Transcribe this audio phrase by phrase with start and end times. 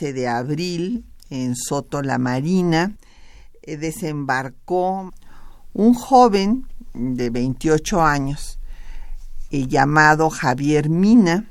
[0.00, 2.96] De abril en Soto la Marina
[3.62, 5.12] eh, desembarcó
[5.74, 8.58] un joven de 28 años
[9.50, 11.50] eh, llamado Javier Mina,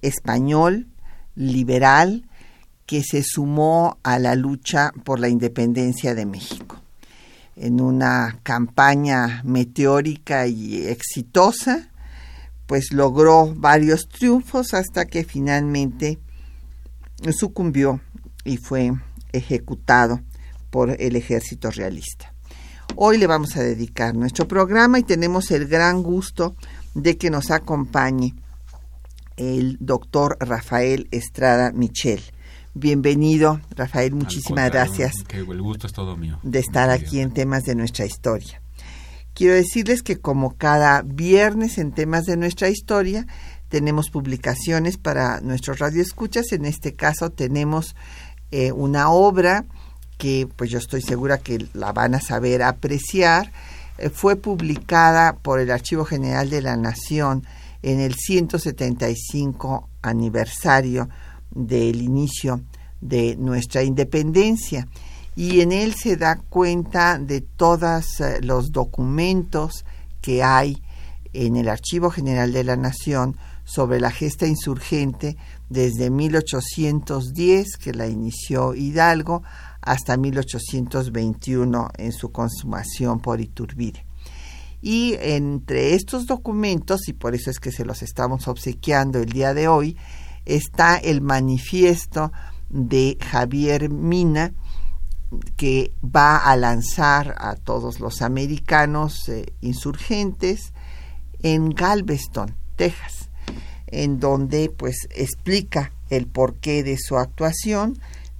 [0.00, 0.86] español,
[1.34, 2.28] liberal,
[2.86, 6.80] que se sumó a la lucha por la independencia de México.
[7.56, 11.90] En una campaña meteórica y exitosa,
[12.66, 16.20] pues logró varios triunfos hasta que finalmente
[17.32, 18.00] sucumbió
[18.44, 18.92] y fue
[19.32, 20.20] ejecutado
[20.70, 22.32] por el ejército realista.
[22.96, 26.56] Hoy le vamos a dedicar nuestro programa y tenemos el gran gusto
[26.94, 28.34] de que nos acompañe
[29.36, 32.20] el doctor Rafael Estrada Michel.
[32.74, 35.12] Bienvenido, Rafael, muchísimas gracias.
[35.32, 36.38] el gusto es todo mío.
[36.42, 38.60] De estar aquí en temas de nuestra historia.
[39.34, 43.26] Quiero decirles que como cada viernes en temas de nuestra historia,
[43.70, 46.52] tenemos publicaciones para nuestros radioescuchas.
[46.52, 47.94] En este caso tenemos
[48.50, 49.64] eh, una obra
[50.18, 53.52] que pues yo estoy segura que la van a saber apreciar.
[53.96, 57.46] Eh, fue publicada por el Archivo General de la Nación
[57.82, 61.08] en el 175 aniversario
[61.50, 62.60] del inicio
[63.00, 64.86] de nuestra independencia
[65.36, 69.84] y en él se da cuenta de todos eh, los documentos
[70.20, 70.82] que hay
[71.32, 73.36] en el Archivo General de la Nación
[73.70, 75.36] sobre la gesta insurgente
[75.68, 79.44] desde 1810, que la inició Hidalgo,
[79.80, 84.04] hasta 1821 en su consumación por Iturbide.
[84.82, 89.54] Y entre estos documentos, y por eso es que se los estamos obsequiando el día
[89.54, 89.96] de hoy,
[90.46, 92.32] está el manifiesto
[92.70, 94.52] de Javier Mina,
[95.56, 100.72] que va a lanzar a todos los americanos eh, insurgentes
[101.40, 103.19] en Galveston, Texas
[103.90, 107.98] en donde pues explica el porqué de su actuación,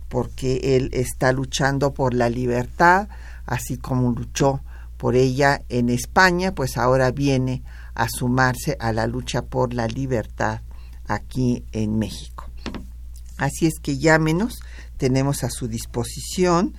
[0.09, 3.09] porque él está luchando por la libertad,
[3.47, 4.61] así como luchó
[4.97, 7.63] por ella en España, pues ahora viene
[7.95, 10.61] a sumarse a la lucha por la libertad
[11.07, 12.51] aquí en México.
[13.39, 14.61] Así es que llámenos,
[14.99, 16.75] tenemos a su disposición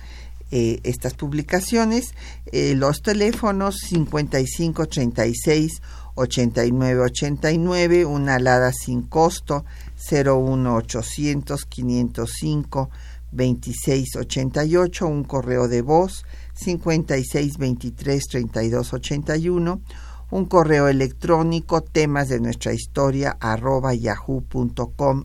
[0.52, 2.14] eh, estas publicaciones,
[2.52, 5.80] eh, los teléfonos 5536
[6.14, 9.64] 8989, una alada sin costo
[10.10, 12.90] 01800 505
[13.32, 16.24] 2688, un correo de voz
[16.54, 19.80] 5623 3281,
[20.30, 25.24] un correo electrónico temas de nuestra historia arroba yahoo.com.mx.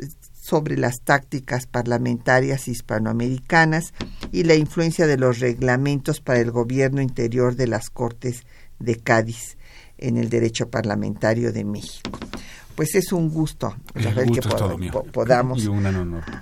[0.45, 3.93] sobre las tácticas parlamentarias hispanoamericanas
[4.31, 8.43] y la influencia de los reglamentos para el gobierno interior de las Cortes
[8.77, 9.57] de Cádiz
[9.97, 12.11] en el derecho parlamentario de México.
[12.75, 15.67] Pues es un gusto, que podamos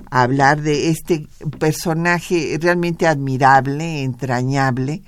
[0.10, 1.28] hablar de este
[1.60, 5.04] personaje realmente admirable, entrañable,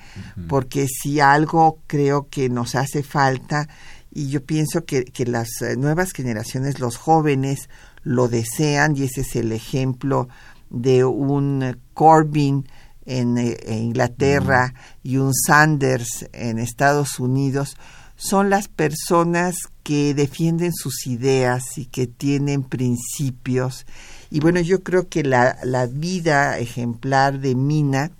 [0.47, 3.67] porque si algo creo que nos hace falta,
[4.13, 7.69] y yo pienso que, que las eh, nuevas generaciones, los jóvenes,
[8.05, 10.29] lo desean, y ese es el ejemplo
[10.69, 12.65] de un Corbyn
[13.05, 14.73] en, eh, Inglaterra
[15.03, 17.75] y un Sanders en Estados Unidos,
[18.15, 23.85] son las personas que defienden sus ideas y que tienen principios.
[24.31, 28.11] Y bueno, yo creo que la, la vida ejemplar de Mina,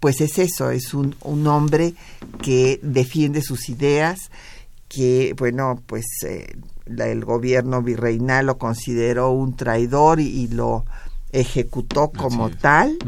[0.00, 1.94] pues es eso, es un, un hombre
[2.40, 4.30] que defiende sus ideas,
[4.88, 6.56] que, bueno, pues eh,
[6.98, 10.84] el gobierno virreinal lo consideró un traidor y, lo
[11.32, 12.98] ejecutó como tal,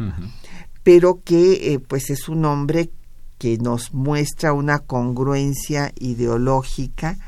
[0.82, 2.90] pero que eh, pues es un hombre
[3.38, 7.18] que nos muestra una congruencia ideológica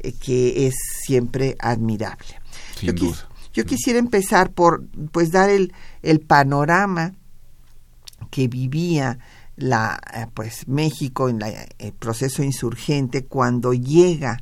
[0.00, 0.74] eh, que es
[1.04, 2.40] siempre admirable.
[2.76, 3.28] Sin yo, duda.
[3.52, 5.72] yo quisiera empezar por pues dar el,
[6.02, 7.12] el panorama
[8.30, 9.18] que vivía
[9.56, 14.40] la eh, pues México en la, el proceso insurgente cuando llega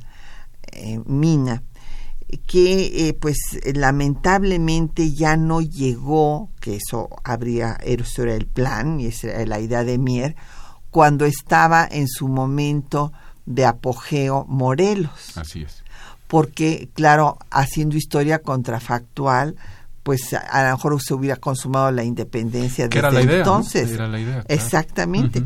[0.71, 1.63] eh, Mina
[2.45, 3.37] que pues
[3.73, 9.59] lamentablemente ya no llegó que eso habría eso era el plan y esa era la
[9.59, 10.35] idea de Mier
[10.91, 13.11] cuando estaba en su momento
[13.45, 15.37] de apogeo Morelos.
[15.37, 15.83] Así es.
[16.27, 19.55] Porque, claro, haciendo historia contrafactual,
[20.03, 23.91] pues a, lo mejor se hubiera consumado la independencia desde era la idea, entonces.
[23.91, 25.43] Era la idea, Exactamente.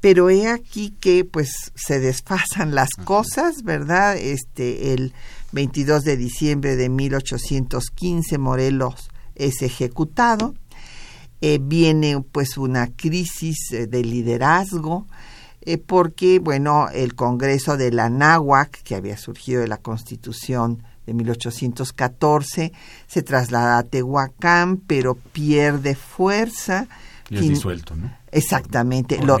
[0.00, 4.16] Pero he aquí que pues se desfasan las cosas, ¿verdad?
[4.16, 5.12] Este el
[5.52, 10.54] 22 de diciembre de 1815 Morelos es ejecutado
[11.42, 15.06] eh, viene pues una crisis eh, de liderazgo,
[15.62, 21.14] eh, porque, bueno, el Congreso de la Náhuac, que había surgido de la Constitución de
[21.14, 22.72] 1814,
[23.06, 26.88] se traslada a Tehuacán, pero pierde fuerza.
[27.30, 28.12] Y es disuelto, ¿no?
[28.32, 29.38] Exactamente, lo,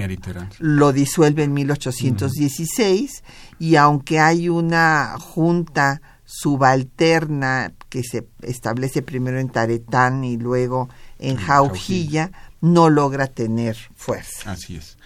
[0.60, 3.24] lo, disuelve en 1816
[3.58, 10.88] y aunque hay una junta subalterna que se establece primero en Taretán y luego
[11.18, 14.52] en Jaujilla, no logra tener fuerza.
[14.52, 14.96] Así es.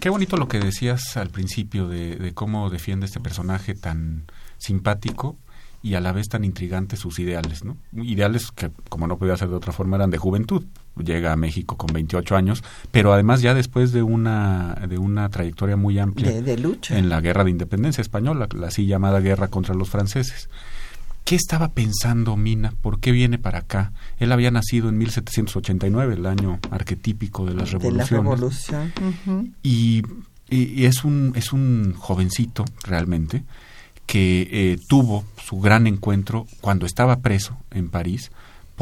[0.00, 4.24] Qué bonito lo que decías al principio de, cómo defiende este personaje tan
[4.58, 5.36] simpático
[5.82, 7.76] y a la vez tan intrigante sus ideales, ¿no?
[7.92, 10.64] Ideales que, como no podía ser de otra forma, eran de juventud.
[10.96, 15.76] Llega a México con 28 años, pero además ya después de una, de una trayectoria
[15.76, 16.98] muy amplia de, lucha.
[16.98, 20.50] en la guerra de independencia española, la así llamada guerra contra los franceses.
[21.24, 22.74] ¿Qué estaba pensando Mina?
[22.82, 23.92] ¿Por qué viene para acá?
[24.18, 28.10] Él había nacido en 1789, el año arquetípico de las revoluciones.
[28.10, 29.54] De la revolución.
[29.62, 30.02] y,
[30.50, 33.44] es, un, es un jovencito realmente
[34.06, 38.30] que eh, tuvo su gran encuentro cuando estaba preso en París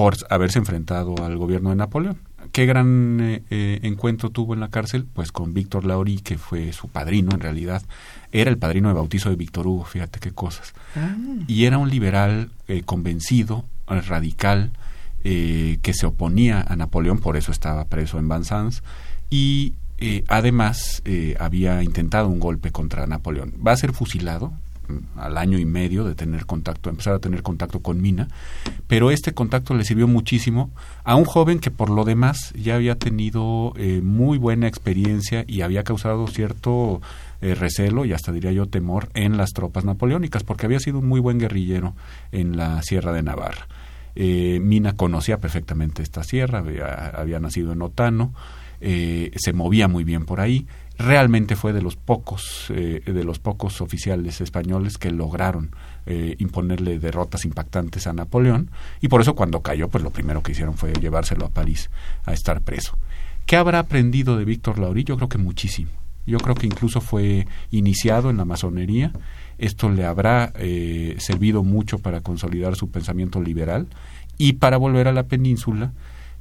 [0.00, 2.16] por haberse enfrentado al gobierno de Napoleón.
[2.52, 5.04] ¿Qué gran eh, eh, encuentro tuvo en la cárcel?
[5.04, 7.82] Pues con Víctor Laurí, que fue su padrino en realidad.
[8.32, 10.72] Era el padrino de bautizo de Víctor Hugo, fíjate qué cosas.
[10.96, 11.14] Ah.
[11.46, 14.70] Y era un liberal eh, convencido, radical,
[15.22, 18.82] que se oponía a Napoleón, por eso estaba preso en Vincennes.
[19.28, 19.74] Y
[20.28, 21.02] además
[21.38, 23.52] había intentado un golpe contra Napoleón.
[23.66, 24.54] Va a ser fusilado
[25.16, 28.28] al año y medio de tener contacto, empezar a tener contacto con Mina,
[28.86, 30.70] pero este contacto le sirvió muchísimo
[31.04, 35.62] a un joven que por lo demás ya había tenido eh, muy buena experiencia y
[35.62, 37.00] había causado cierto
[37.40, 41.08] eh, recelo y hasta diría yo temor en las tropas napoleónicas, porque había sido un
[41.08, 41.94] muy buen guerrillero
[42.32, 43.66] en la Sierra de Navarra.
[44.14, 48.34] Eh, Mina conocía perfectamente esta sierra, había, nacido en Otano,
[48.80, 50.66] se movía muy bien por ahí.
[51.00, 55.70] Realmente fue de los pocos eh, de los pocos oficiales españoles que lograron
[56.04, 58.70] eh, imponerle derrotas impactantes a Napoleón.
[59.00, 61.88] Y por eso cuando cayó pues lo primero que hicieron fue llevárselo a París
[62.26, 62.98] a estar preso.
[63.46, 65.90] Qué habrá aprendido de Víctor Laurí yo creo que muchísimo.
[66.26, 69.10] Yo creo que incluso fue iniciado en la masonería.
[69.56, 73.86] Esto le habrá eh, servido mucho para consolidar su pensamiento liberal
[74.36, 75.92] y para volver a la península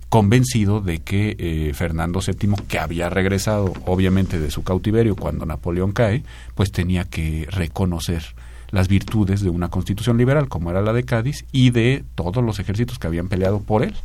[0.10, 5.92] convencido de que eh, Fernando VII, que había regresado obviamente de su cautiverio cuando Napoleón
[5.92, 6.24] cae,
[6.56, 8.24] pues tenía que reconocer
[8.72, 12.60] las virtudes de una constitución liberal como era la de Cádiz y de todos los
[12.60, 13.96] ejércitos que habían peleado por él,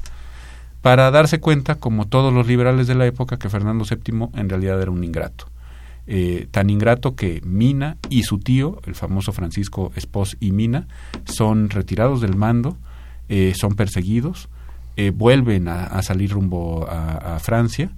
[0.83, 4.81] para darse cuenta, como todos los liberales de la época, que Fernando VII en realidad
[4.81, 5.47] era un ingrato.
[6.07, 10.87] Eh, tan ingrato que Mina y su tío, el famoso Francisco Espos y Mina,
[11.25, 12.77] son retirados del mando,
[13.31, 14.51] eh, son perseguidos,
[14.97, 17.91] eh, vuelven a, salir rumbo a, Francia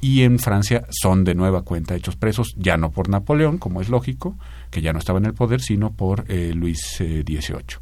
[0.00, 3.88] y en Francia son de nueva cuenta hechos presos, ya no por Napoleón, como es
[3.88, 4.36] lógico,
[4.70, 7.78] que ya no estaba en el poder, sino por Luis XVIII.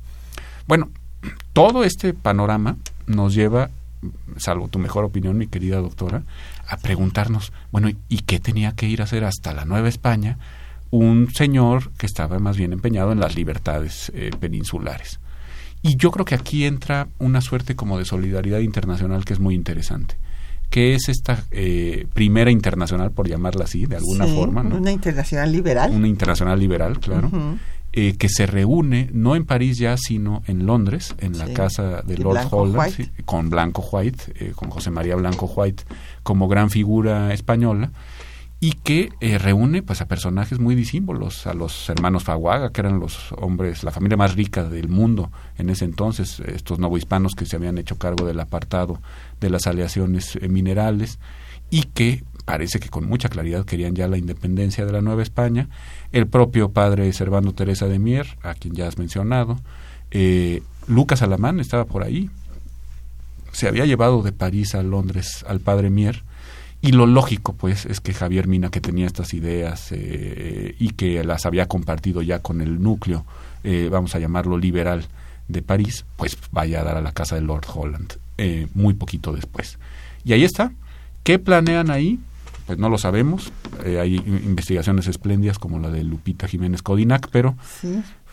[0.66, 0.90] Bueno,
[1.52, 3.70] todo este panorama nos lleva,
[4.36, 6.22] salvo tu mejor opinión, mi querida doctora,
[6.66, 10.38] a preguntarnos, bueno, ¿y qué tenía que ir a hacer hasta la Nueva España
[10.90, 15.20] un señor que estaba más bien empeñado en las libertades eh, peninsulares?
[15.86, 19.54] Y yo creo que aquí entra una suerte como de solidaridad internacional que es muy
[19.54, 20.16] interesante
[20.70, 24.62] que es esta eh, primera internacional, por llamarla así, de alguna forma.
[24.62, 25.92] Una internacional liberal.
[25.92, 27.30] Una internacional liberal, claro.
[27.92, 32.18] Eh, que se reúne no en París ya, sino en Londres, en la casa de
[32.18, 35.84] Lord Holland, con Blanco White, eh, con José María Blanco White
[36.24, 37.92] como gran figura española,
[38.64, 42.98] y que eh, reúne pues a personajes muy disímbolos, a los hermanos Faguaga, que eran
[42.98, 47.56] los hombres, la familia más rica del mundo en ese entonces, estos novohispanos que se
[47.56, 49.02] habían hecho cargo del apartado
[49.38, 51.18] de las aleaciones minerales,
[51.68, 55.68] y que parece que con mucha claridad querían ya la independencia de la Nueva España,
[56.12, 59.58] el propio padre Servando Teresa de Mier, a quien ya has mencionado,
[60.10, 62.30] eh, Lucas Alamán estaba por ahí,
[63.52, 66.24] se había llevado de París a Londres al padre Mier,
[66.86, 71.24] y lo lógico, pues, es que Javier Mina, que tenía estas ideas eh, y que
[71.24, 73.24] las había compartido ya con el núcleo,
[73.62, 75.06] eh, vamos a llamarlo liberal,
[75.46, 78.14] de París, pues vaya a dar a la casa de Lord Holland
[78.74, 79.78] muy poquito después.
[80.24, 80.72] Y ahí está.
[81.22, 82.18] ¿Qué planean ahí?
[82.66, 83.52] pues no lo sabemos.
[83.84, 87.56] Eh, hay investigaciones espléndidas como la de Lupita Jiménez Codinac, pero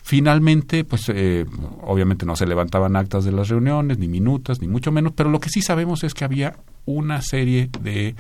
[0.01, 1.46] finalmente, pues eh,
[1.81, 5.39] obviamente no se levantaban actas de las reuniones, ni minutas, ni mucho menos, pero lo
[5.39, 6.55] que sí sabemos es que había
[6.86, 8.15] una serie de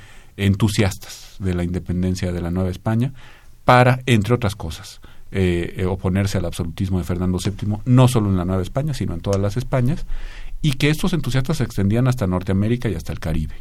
[0.45, 3.13] entusiastas de la independencia de la Nueva España
[3.65, 8.45] para, entre otras cosas, eh, oponerse al absolutismo de Fernando VII, no solo en la
[8.45, 10.05] Nueva España, sino en todas las Españas,
[10.61, 13.55] y que estos entusiastas se extendían hasta Norteamérica y hasta el Caribe.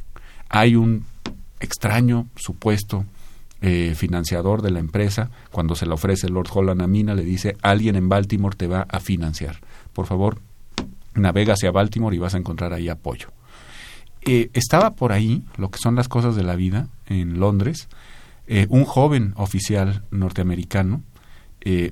[0.49, 1.05] Hay un
[1.61, 3.05] extraño supuesto
[3.63, 7.57] eh, financiador de la empresa, cuando se le ofrece Lord Holland a Mina, le dice,
[7.63, 9.61] alguien en Baltimore te va a financiar.
[9.93, 10.39] Por favor,
[11.15, 13.29] navega hacia Baltimore y vas a encontrar ahí apoyo.
[14.23, 17.89] Eh, estaba por ahí, lo que son las cosas de la vida, en Londres,
[18.47, 21.03] eh, un joven oficial norteamericano,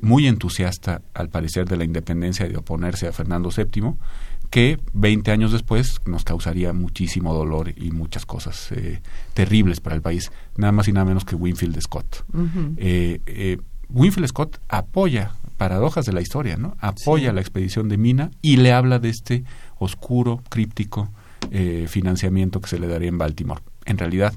[0.01, 3.97] muy entusiasta al parecer de la independencia y de oponerse a Fernando VII,
[4.51, 9.03] que 20 años después nos causaría muchísimo dolor y muchas cosas eh,
[9.35, 12.25] terribles para el país, nada más y nada menos que Winfield Scott.
[12.77, 13.59] Eh, eh,
[13.91, 16.77] Winfield Scott apoya, paradojas de la historia, ¿no?
[16.81, 19.45] Apoya la expedición de Mina y le habla de este
[19.79, 21.11] oscuro, críptico
[21.89, 23.63] financiamiento que se le daría en Baltimore.
[23.85, 24.35] En realidad,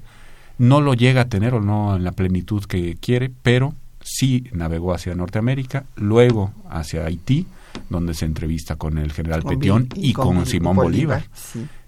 [0.58, 4.94] no lo llega a tener o no en la plenitud que quiere, pero sí navegó
[4.94, 7.48] hacia Norteamérica, luego hacia Haití,
[7.90, 11.24] donde se entrevista con el general Petión y, con, Simón Bolívar.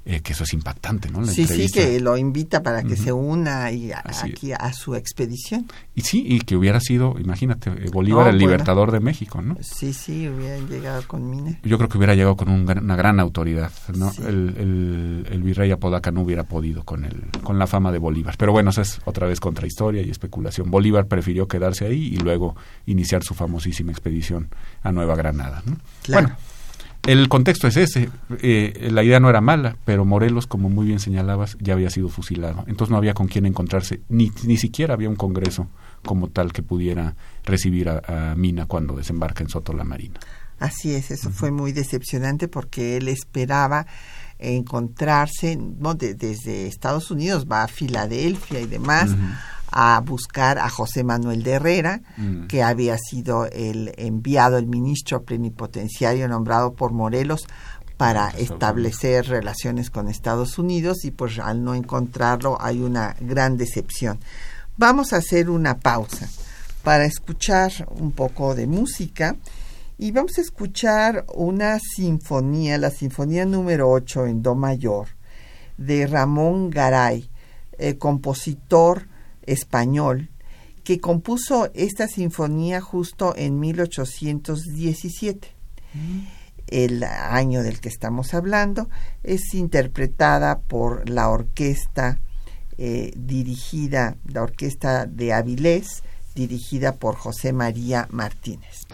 [0.05, 1.25] Eh, que eso es impactante, ¿no?
[1.25, 5.65] sí, sí, que lo invita para que se una y aquí a su expedición.
[5.95, 9.55] Y sí, y que hubiera sido, imagínate, eh, Bolívar el libertador de México, ¿no?
[9.61, 11.57] Sí, sí, hubiera llegado con Mina.
[11.63, 14.11] Yo creo que hubiera llegado con una gran autoridad, ¿no?
[14.27, 18.35] El, el, virrey Apodaca no hubiera podido con, el, con la fama de Bolívar.
[18.37, 20.69] Pero bueno, eso es otra vez contrahistoria y especulación.
[20.69, 22.57] Bolívar prefirió quedarse ahí y luego
[22.87, 24.49] iniciar su famosísima expedición
[24.81, 25.77] a Nueva Granada, ¿no?
[26.01, 26.27] Claro.
[26.27, 26.37] Bueno,
[27.05, 28.09] el contexto es ese.
[28.41, 32.09] Eh, la idea no era mala, pero Morelos, como muy bien señalabas, ya había sido
[32.09, 32.63] fusilado.
[32.67, 35.67] Entonces no había con quién encontrarse, ni, ni siquiera había un congreso
[36.05, 40.19] como tal que pudiera recibir a, Mina cuando desembarca en Soto la Marina.
[40.59, 43.85] Así es, eso fue muy decepcionante porque él esperaba
[44.39, 45.93] encontrarse, ¿no?
[45.93, 49.11] desde Estados Unidos va a Filadelfia y demás,
[49.75, 52.45] a buscar a José Manuel de Herrera, mm.
[52.45, 57.47] que había sido el enviado, el ministro plenipotenciario nombrado por Morelos
[57.97, 64.19] para establecer relaciones con Estados Unidos y pues al no encontrarlo hay una gran decepción.
[64.77, 66.29] Vamos a hacer una pausa
[66.83, 69.35] para escuchar un poco de música
[69.97, 75.07] y vamos a escuchar una sinfonía, la sinfonía número 8 en Do mayor
[75.77, 77.29] de Ramón Garay,
[77.77, 79.07] el compositor
[79.45, 80.29] español
[80.83, 85.47] que compuso esta sinfonía justo en 1817.
[86.67, 88.89] El año del que estamos hablando
[89.23, 92.19] es interpretada por la orquesta
[92.77, 96.03] eh, dirigida, la orquesta de Avilés,
[96.35, 98.87] dirigida por José María Martínez.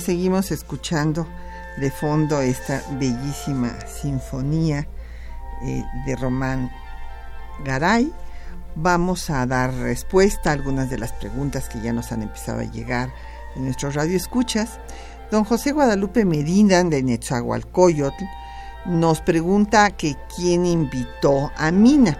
[0.00, 1.26] Seguimos escuchando
[1.76, 4.86] de fondo esta bellísima sinfonía
[5.62, 6.70] eh, de Román
[7.64, 8.12] Garay,
[8.74, 12.64] vamos a dar respuesta a algunas de las preguntas que ya nos han empezado a
[12.64, 13.12] llegar
[13.56, 14.78] en nuestros radioescuchas.
[15.30, 18.24] Don José Guadalupe Medina de Netzahualcoyotl
[18.86, 22.18] nos pregunta que quién invitó a Mina.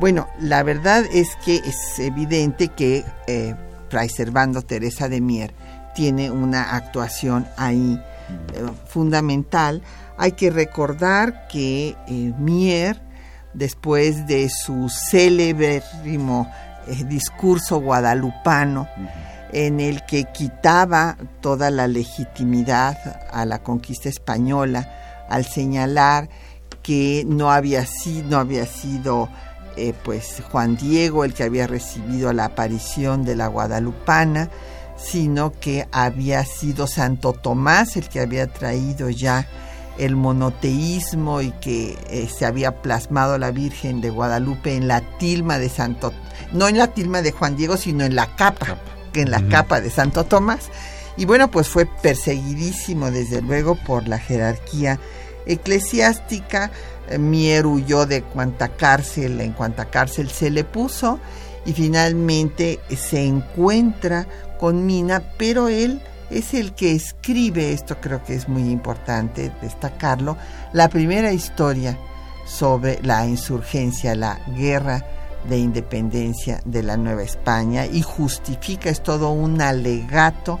[0.00, 3.54] Bueno, la verdad es que es evidente que eh,
[3.88, 5.54] Fray Servando Teresa de Mier
[5.96, 7.98] tiene una actuación ahí
[8.52, 9.82] eh, fundamental.
[10.18, 13.00] Hay que recordar que eh, Mier,
[13.54, 18.86] después de su célebre eh, discurso guadalupano,
[19.52, 22.98] en el que quitaba toda la legitimidad
[23.32, 26.28] a la conquista española, al señalar
[26.82, 29.30] que no había sido, no había sido
[30.04, 34.48] pues Juan Diego el que había recibido la aparición de la guadalupana,
[34.96, 39.46] sino que había sido Santo Tomás el que había traído ya
[39.98, 45.58] el monoteísmo y que eh, se había plasmado la Virgen de Guadalupe en la tilma
[45.58, 46.12] de Santo,
[46.52, 48.78] no en la tilma de Juan Diego, sino en la capa,
[49.12, 50.68] que en la capa de Santo Tomás.
[51.16, 55.00] Y bueno, pues fue perseguidísimo desde luego por la jerarquía
[55.46, 56.70] eclesiástica.
[57.18, 61.18] Mier huyó de cuanta cárcel, en cuanta cárcel se le puso
[61.64, 64.26] y finalmente se encuentra
[64.58, 70.36] con Mina, pero él es el que escribe, esto creo que es muy importante destacarlo,
[70.72, 71.98] la primera historia
[72.46, 75.04] sobre la insurgencia, la guerra
[75.48, 80.58] de independencia de la Nueva España y justifica, es todo un alegato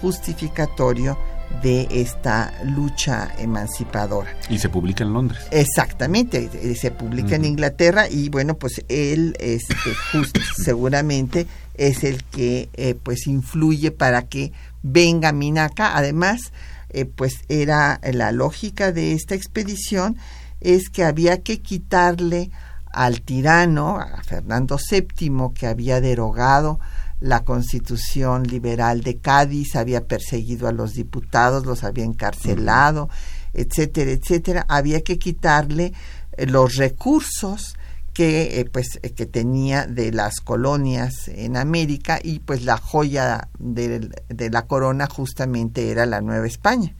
[0.00, 1.18] justificatorio
[1.62, 4.30] de esta lucha emancipadora.
[4.48, 5.46] Y se publica en Londres.
[5.50, 9.74] Exactamente, eh, se publica en Inglaterra y bueno, pues él este,
[10.12, 15.96] justo, seguramente es el que eh, pues influye para que venga Minaca.
[15.96, 16.52] Además,
[16.90, 20.16] eh, pues era la lógica de esta expedición
[20.60, 22.50] es que había que quitarle
[22.92, 26.80] al tirano, a Fernando VII, que había derogado
[27.20, 33.08] la constitución liberal de Cádiz, había perseguido a los diputados, los había encarcelado,
[33.52, 34.64] etcétera, etcétera.
[34.68, 35.92] Había que quitarle
[36.32, 37.76] eh, los recursos
[38.14, 43.48] que eh, pues eh, que tenía de las colonias en América y pues la joya
[43.58, 44.08] de,
[44.50, 46.94] la corona justamente era la Nueva España.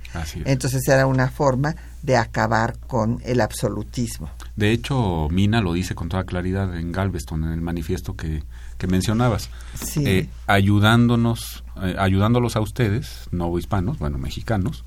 [0.45, 4.29] Entonces era una forma de acabar con el absolutismo.
[4.57, 8.43] De hecho, Mina lo dice con toda claridad en Galveston, en el manifiesto que,
[8.77, 9.51] que mencionabas,
[9.97, 14.85] eh, ayudándonos, ayudándolos a ustedes, no hispanos, bueno, mexicanos,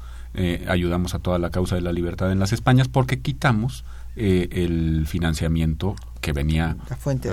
[0.68, 3.84] ayudamos a toda la causa de la libertad en las Españas porque quitamos
[4.18, 6.76] el financiamiento que venía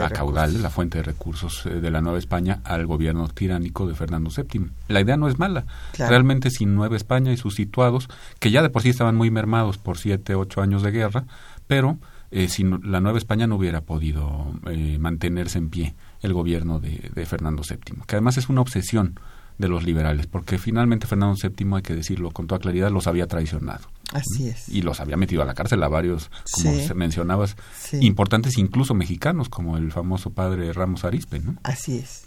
[0.03, 4.31] a caudal, la fuente de recursos de la Nueva España al gobierno tiránico de Fernando
[4.31, 4.67] VII.
[4.89, 5.67] La idea no es mala.
[5.99, 9.79] Realmente sin Nueva España y sus situados, que ya de por sí estaban muy mermados
[9.79, 11.25] por siete, ocho años de guerra,
[11.67, 11.99] pero
[12.31, 17.27] eh, si la Nueva España no hubiera podido eh, mantenerse en pie el gobierno de,
[17.27, 19.21] Fernando VII, que además es una obsesión
[19.59, 23.29] de los liberales, porque finalmente Fernando VII, hay que decirlo con toda claridad, los había
[23.29, 23.89] traicionado.
[24.15, 24.69] Así es.
[24.69, 27.57] Y los había metido a la cárcel a varios, como mencionabas,
[27.93, 31.57] importantes incluso mexicanos, como el famoso padre Ramos Arispe, ¿no?
[31.65, 32.23] Así es.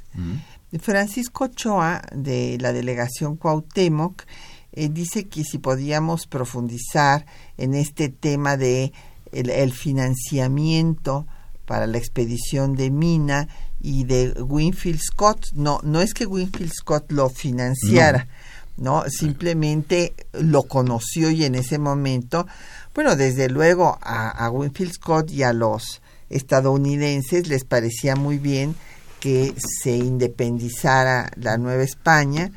[0.82, 4.24] Francisco Ochoa, de la delegación Cuauhtémoc,
[4.74, 8.92] eh, dice que si podíamos profundizar en este tema de
[9.32, 11.26] el, financiamiento
[11.66, 13.48] para la expedición de Mina
[13.80, 15.48] y de Winfield Scott.
[15.54, 18.28] No, no es que Winfield Scott lo financiara,
[18.78, 19.04] no.
[19.08, 22.48] Simplemente lo conoció y en ese momento,
[22.96, 28.76] bueno, desde luego a, a Winfield Scott y a los estadounidenses les parecía muy bien
[29.20, 32.52] que se independizara la Nueva España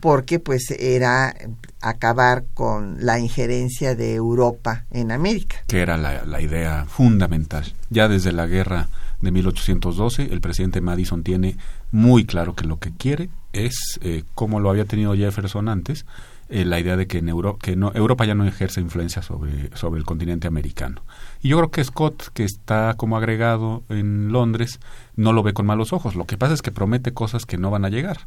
[0.00, 1.34] porque pues era
[1.80, 5.56] acabar con la injerencia de Europa en América.
[5.66, 7.64] Que era la, idea fundamental.
[7.90, 8.88] Ya desde la guerra
[9.20, 11.56] de 1812 el presidente Madison tiene
[11.90, 13.30] muy claro que lo que quiere
[13.64, 16.04] es, eh, como lo había tenido Jefferson antes,
[16.48, 19.98] eh, la idea de que, en que no, Europa ya no ejerce influencia sobre, sobre
[19.98, 21.02] el continente americano.
[21.42, 24.78] Y yo creo que Scott, que está como agregado en Londres,
[25.16, 26.14] no lo ve con malos ojos.
[26.14, 28.18] Lo que pasa es que promete cosas que no van a llegar,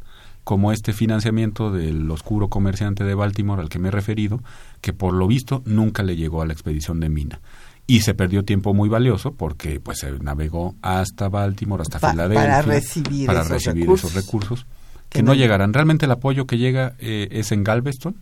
[0.44, 4.42] como este financiamiento del oscuro comerciante de Baltimore al que me he referido,
[4.82, 7.40] que por lo visto nunca le llegó a la expedición de Mina
[7.86, 12.62] y se perdió tiempo muy valioso porque pues se navegó hasta Baltimore, hasta Filadelfia para
[12.62, 14.64] recibir, para recibir esos recursos
[15.10, 15.74] que no llegarán.
[15.74, 18.16] Realmente el apoyo que llega eh, es en Galveston,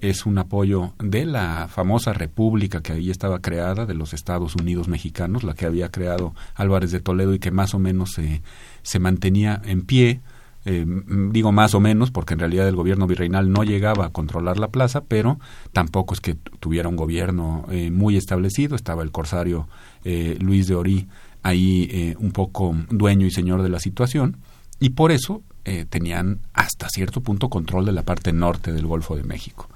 [0.00, 4.88] es un apoyo de la famosa república que ahí estaba creada, de los Estados Unidos
[4.88, 8.42] mexicanos, la que había creado Álvarez de Toledo y que más o menos se,
[8.82, 10.20] se mantenía en pie
[10.66, 10.84] eh,
[11.32, 14.68] digo más o menos, porque en realidad el gobierno virreinal no llegaba a controlar la
[14.68, 15.38] plaza, pero
[15.72, 18.76] tampoco es que tuviera un gobierno eh, muy establecido.
[18.76, 19.68] Estaba el corsario
[20.04, 21.08] eh, Luis de Orí
[21.42, 24.36] ahí un poco dueño y señor de la situación,
[24.78, 25.42] y por eso
[25.88, 29.68] tenían hasta cierto punto control de la parte norte del Golfo de México.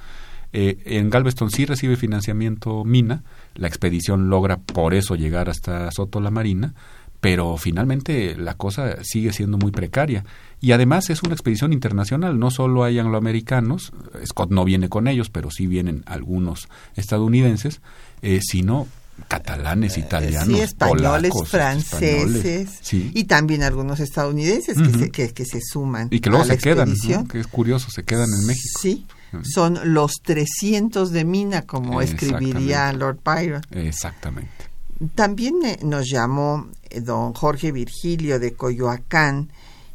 [0.53, 3.23] en Galveston sí recibe financiamiento Mina,
[3.55, 6.75] la expedición logra por eso llegar hasta Soto la Marina,
[7.25, 10.27] pero finalmente la cosa sigue siendo muy precaria.
[10.61, 13.94] Y además es una expedición internacional, no solo hay angloamericanos,
[14.27, 17.81] Scott no viene con ellos, pero sí vienen algunos estadounidenses,
[18.20, 18.88] eh, sino
[19.29, 26.09] catalanes, italianos, sí, españoles, franceses y también algunos estadounidenses que, se, que, se suman.
[26.11, 26.94] Y que luego se quedan,
[27.29, 28.81] que es curioso, se quedan en México.
[28.81, 29.07] Sí,
[29.42, 33.62] son los 300 de Mina, como escribiría Lord Byron.
[33.70, 34.50] Exactamente.
[35.14, 39.50] También nos llamó eh, don Jorge Virgilio de Coyoacán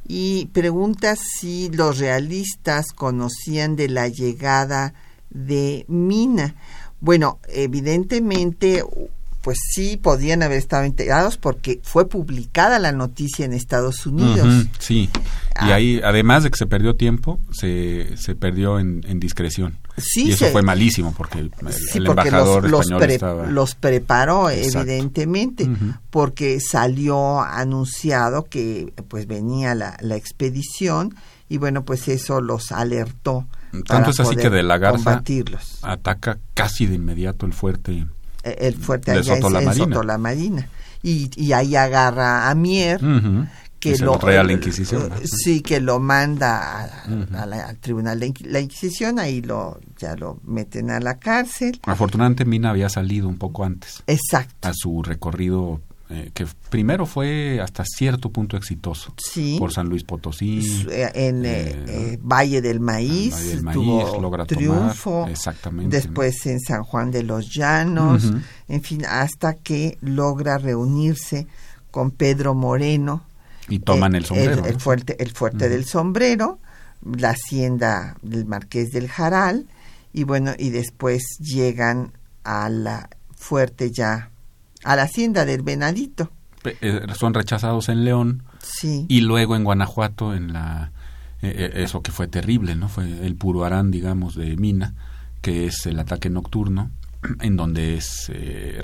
[0.08, 4.94] y pregunta si los realistas conocían de la llegada
[5.30, 6.56] de Mina.
[7.02, 8.84] Bueno, evidentemente
[9.42, 14.68] pues sí podían haber estado enterados porque fue publicada la noticia en Estados Unidos.
[14.80, 15.10] sí,
[15.62, 15.76] y ah.
[15.76, 19.78] ahí, además de que se perdió tiempo, se, se perdió en, discreción.
[19.98, 21.52] Sí, y eso fue malísimo porque el,
[21.94, 23.46] embajador los, español estaba...
[23.48, 25.70] los preparó evidentemente
[26.10, 31.16] porque salió anunciado que pues venía la, la expedición
[31.50, 33.46] y bueno pues eso los alertó
[33.86, 35.24] tanto es así que de la Garza
[35.82, 38.06] ataca casi de inmediato el fuerte
[38.44, 40.68] eh, el fuerte allá en, la Marina.
[41.02, 43.00] Y, y, ahí agarra a Mier,
[43.80, 45.12] que lo la Inquisición.
[45.24, 47.04] sí, que lo manda
[47.34, 51.80] al Tribunal de la Inquisición, ahí lo ya lo meten a la cárcel.
[51.84, 54.04] Afortunadamente Mina había salido un poco antes.
[54.08, 54.68] Exacto.
[54.68, 59.14] A su recorrido eh, que primero fue hasta cierto punto exitoso
[59.60, 65.28] por San Luis Potosí eh, en eh, Valle del Maíz, logra triunfo.
[65.28, 68.24] exactamente después en San Juan de los Llanos
[68.68, 71.46] en fin hasta que logra reunirse
[71.92, 73.24] con Pedro Moreno
[73.68, 76.58] y toman el sombrero el, fuerte el fuerte del sombrero
[77.04, 79.68] la hacienda del Marqués del Jaral
[80.12, 84.29] y bueno y después llegan a la fuerte ya
[84.84, 86.32] a la hacienda del Venadito.
[86.64, 89.06] Eh, son rechazados en León sí.
[89.08, 90.92] y luego en Guanajuato en la
[91.42, 92.90] eh, eh, eso que fue terrible, ¿no?
[92.90, 94.94] Fue el puro arán, digamos, de Mina,
[95.42, 96.92] que es el ataque nocturno
[97.40, 98.30] en donde es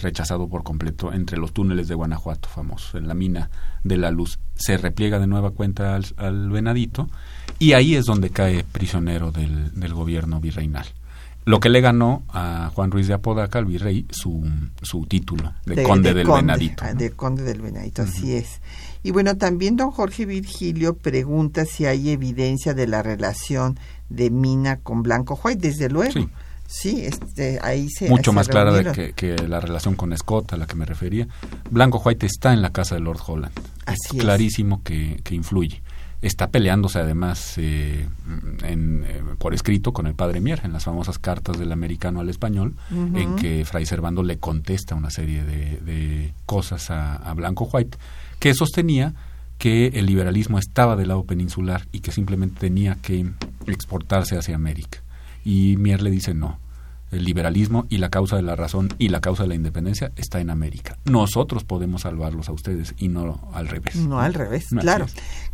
[0.02, 3.50] rechazado por completo entre los túneles de Guanajuato, famoso, en la mina
[3.84, 4.40] de la luz.
[4.56, 7.10] Se repliega de nueva cuenta al, al Venadito
[7.60, 10.88] y ahí es donde cae prisionero del, del gobierno virreinal
[11.46, 14.44] lo que le ganó a Juan Ruiz de Apodaca, al virrey, su,
[14.82, 16.84] su título de, conde del Venadito.
[16.84, 18.62] Ah, de conde del Venadito, así es.
[19.04, 23.80] Y bueno, también don Jorge Virgilio pregunta si hay evidencia de la relación
[24.10, 26.12] de Mina con Blanco White, desde luego.
[26.12, 26.30] Sí.
[26.68, 28.10] Sí, este, ahí se.
[28.10, 31.28] Mucho más clara de que, la relación con Scott, a la que me refería.
[31.70, 33.54] Blanco White está en la casa de Lord Holland.
[33.86, 35.84] Así es clarísimo que, que influye
[36.22, 38.08] está peleándose además eh,
[38.64, 42.30] en, eh, por escrito con el padre Mier en las famosas cartas del americano al
[42.30, 47.98] español, en que Fray Servando le contesta una serie de, cosas a, Blanco White,
[48.40, 49.14] que sostenía
[49.58, 53.26] que el liberalismo estaba del lado peninsular y que simplemente tenía que
[53.68, 55.00] exportarse hacia América.
[55.44, 56.60] Y Mier le dice no,
[57.12, 60.40] el liberalismo y la causa de la razón y la causa de la independencia está
[60.40, 60.98] en América.
[61.06, 63.96] Nosotros podemos salvarlos a ustedes y no al revés.
[63.96, 65.06] No al revés, claro.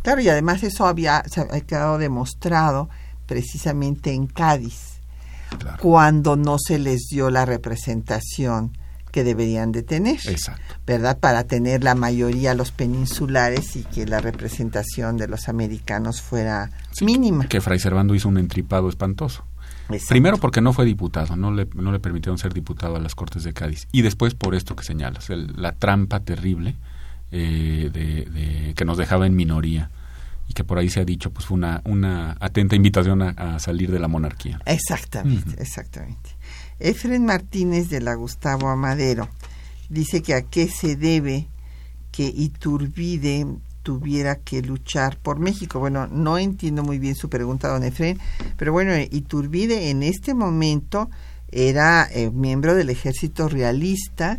[0.02, 1.22] Claro, y además eso había,
[1.66, 2.88] quedado demostrado
[3.26, 5.00] precisamente en Cádiz,
[5.80, 8.72] cuando no se les dio la representación
[9.12, 10.62] que deberían de tener, Exacto.
[10.86, 11.18] ¿verdad?
[11.18, 16.70] Para tener la mayoría los peninsulares y que la representación de los americanos fuera
[17.02, 17.46] mínima.
[17.46, 19.44] Que Fray Servando hizo un entripado espantoso.
[20.08, 23.44] Primero porque no fue diputado, no le, no le permitieron ser diputado a las Cortes
[23.44, 23.88] de Cádiz.
[23.92, 26.76] Y después por esto que señalas, la trampa terrible
[27.30, 29.90] eh, de, que nos dejaba en minoría
[30.48, 33.90] y que por ahí se ha dicho, pues fue una, una atenta invitación a, salir
[33.90, 34.60] de la monarquía.
[34.66, 36.30] Exactamente, exactamente.
[36.78, 39.28] Efren Martínez de la Gustavo Amadero
[39.88, 41.48] dice que a qué se debe
[42.10, 43.46] que Iturbide
[43.82, 45.78] tuviera que luchar por México.
[45.78, 48.18] Bueno, no entiendo muy bien su pregunta, don Efren,
[48.56, 51.10] pero bueno, Iturbide en este momento
[51.50, 54.38] era eh, miembro del ejército realista,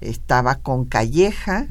[0.00, 1.66] estaba con Calleja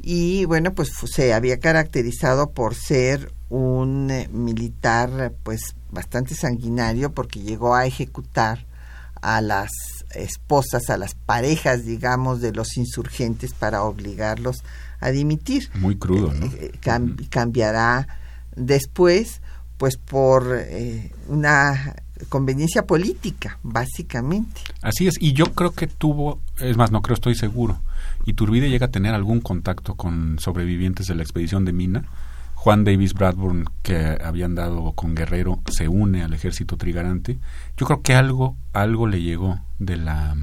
[0.00, 7.40] y bueno, pues se había caracterizado por ser un eh, militar pues bastante sanguinario porque
[7.40, 8.66] llegó a ejecutar
[9.22, 9.70] a las
[10.14, 14.66] esposas, a las parejas, digamos, de los insurgentes para obligarlos a
[15.10, 15.70] dimitir.
[15.74, 16.46] Muy crudo, ¿no?
[16.46, 16.72] Eh,
[17.30, 18.06] cambiará
[18.54, 19.40] después,
[19.76, 21.94] pues por eh, una
[22.28, 24.62] conveniencia política, básicamente.
[24.82, 27.80] Así es, y yo creo que tuvo, es más, no creo, estoy seguro,
[28.26, 32.04] Iturbide llega a tener algún contacto con sobrevivientes de la expedición de Mina.
[32.54, 37.38] Juan Davis Bradburn, que habían dado con Guerrero, se une al ejército trigarante.
[37.76, 40.36] Yo creo que algo, algo le llegó de la,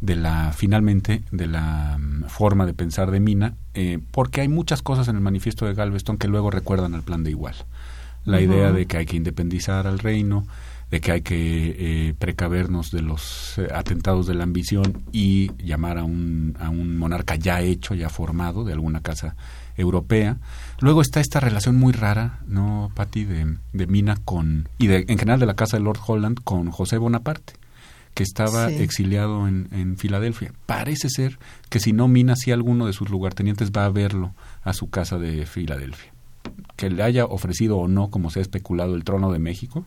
[0.00, 4.82] de la, finalmente, de la mm, forma de pensar de Mina, eh, porque hay muchas
[4.82, 7.54] cosas en el manifiesto de Galveston que luego recuerdan al plan de Igual.
[8.24, 10.44] La idea de que hay que independizar al reino,
[10.90, 15.98] de que hay que eh, precavernos de los eh, atentados de la ambición y llamar
[15.98, 19.34] a un, a un monarca ya hecho, ya formado de alguna casa
[19.76, 20.38] europea.
[20.80, 25.18] Luego está esta relación muy rara, ¿no, Patti, de, de Mina con, y de, en
[25.18, 27.54] general de la casa de Lord Holland con José Bonaparte,
[28.14, 30.52] que estaba exiliado en, en, Filadelfia.
[30.66, 34.72] Parece ser que si no Mina, si alguno de sus lugartenientes va a verlo a
[34.72, 36.12] su casa de Filadelfia.
[36.76, 39.84] Que le haya ofrecido o no, como se ha especulado, el trono de México,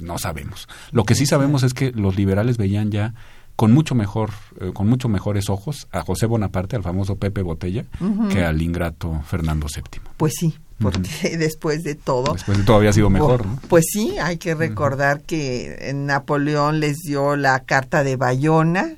[0.00, 0.68] no sabemos.
[0.90, 3.14] Lo que sí sabemos es que los liberales veían ya
[3.56, 7.84] con mucho mejor, eh, con mucho mejores ojos a José Bonaparte, al famoso Pepe Botella,
[8.30, 10.00] que al ingrato Fernando VII.
[10.16, 12.34] Pues sí, porque después de todo...
[12.34, 13.58] Después de todo había sido mejor, ¿no?
[13.68, 18.96] Pues sí, hay que recordar que Napoleón les dio la Carta de Bayona,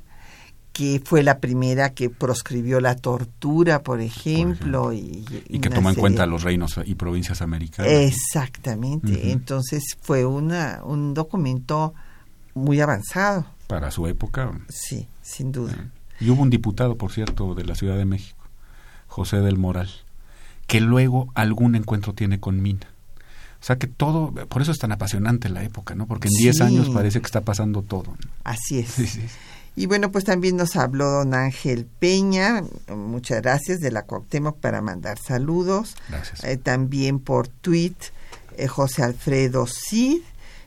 [0.73, 4.93] que fue la primera que proscribió la tortura, por ejemplo.
[4.93, 7.93] y, y, que toma en cuenta los reinos y provincias americanas.
[7.93, 9.31] Exactamente.
[9.31, 11.95] Entonces fue una, un documento
[12.55, 13.47] muy avanzado.
[13.69, 14.51] Para su época.
[14.69, 15.93] Sí, sin duda.
[16.21, 18.45] Y hubo un diputado, por cierto, de la Ciudad de México,
[19.07, 19.91] José del Moral,
[20.67, 22.87] que luego algún encuentro tiene con Mina.
[23.61, 26.07] O sea que todo, por eso es tan apasionante la época, ¿no?
[26.07, 28.15] Porque en 10 años parece que está pasando todo.
[28.45, 28.91] Así es.
[28.91, 29.23] Sí, sí.
[29.77, 32.63] Y bueno, pues también nos habló don Ángel Peña,
[32.95, 35.97] muchas gracias de la Cuauhtémoc para mandar saludos.
[36.09, 36.45] Gracias.
[36.45, 37.97] Eh, también por tweet
[38.57, 40.23] eh, José Alfredo Cid,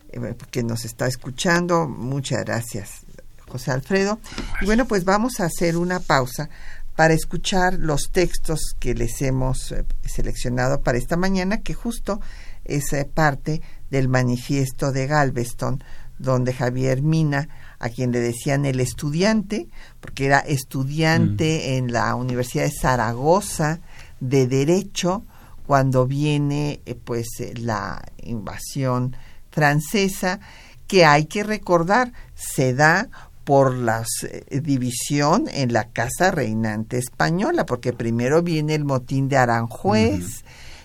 [0.10, 1.88] eh, que nos está escuchando.
[1.88, 3.06] Muchas gracias,
[3.48, 4.20] José Alfredo.
[4.62, 6.50] Y bueno, pues vamos a hacer una pausa
[6.98, 9.72] para escuchar los textos que les hemos
[10.04, 12.20] seleccionado para esta mañana, que justo
[12.66, 15.84] es parte del manifiesto de Galveston,
[16.18, 19.68] donde Javier Mina a quien le decían el estudiante,
[20.00, 21.74] porque era estudiante mm.
[21.74, 23.80] en la Universidad de Zaragoza
[24.20, 25.24] de Derecho
[25.68, 29.16] cuando viene eh, pues eh, la invasión
[29.52, 30.40] francesa,
[30.88, 33.08] que hay que recordar se da
[33.48, 39.38] por la eh, división en la Casa Reinante Española, porque primero viene el motín de
[39.38, 40.44] Aranjuez,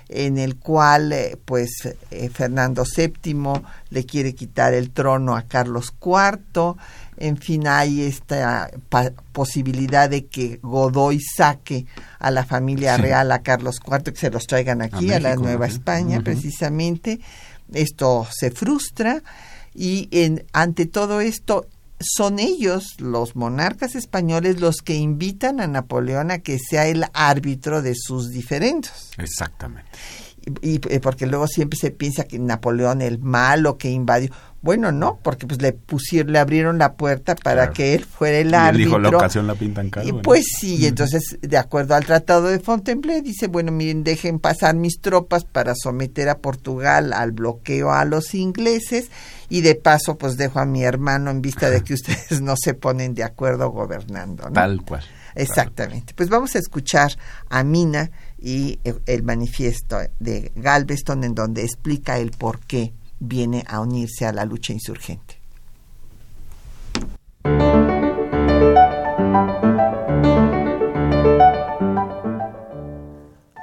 [0.09, 1.12] en el cual
[1.44, 1.70] pues
[2.33, 6.77] Fernando VII le quiere quitar el trono a Carlos IV,
[7.16, 8.70] en fin hay esta
[9.33, 11.87] posibilidad de que Godoy saque
[12.20, 15.66] a la familia real, a Carlos IV, que se los traigan aquí, a, la Nueva
[15.66, 17.18] España, precisamente.
[17.72, 19.20] Esto se frustra
[19.75, 21.66] y en, ante todo esto
[22.03, 27.83] son ellos, los monarcas españoles, los que invitan a Napoleón a que sea el árbitro
[27.83, 29.11] de sus diferendos.
[29.19, 29.91] Exactamente.
[30.61, 34.31] Y, y, porque luego siempre se piensa que Napoleón el malo que invadió.
[34.63, 38.55] Bueno, no, porque pues le pusieron, le abrieron la puerta para que él fuera el
[38.55, 38.81] árbitro.
[38.81, 40.07] Y dijo, la ocasión la pintan caro.
[40.07, 44.77] Y pues sí, entonces, de acuerdo al Tratado de Fontainebleau, dice, bueno, miren, dejen pasar
[44.77, 49.11] mis tropas para someter a Portugal al bloqueo a los ingleses
[49.49, 52.75] y de paso, pues dejo a mi hermano en vista de que ustedes no se
[52.75, 54.45] ponen de acuerdo gobernando.
[54.45, 54.53] ¿no?
[54.53, 55.03] Tal cual.
[55.35, 56.15] Exactamente.
[56.15, 57.13] Pues vamos a escuchar
[57.49, 58.11] a Mina
[58.43, 64.33] y el manifiesto de Galveston en donde explica el por qué viene a unirse a
[64.33, 65.41] la lucha insurgente.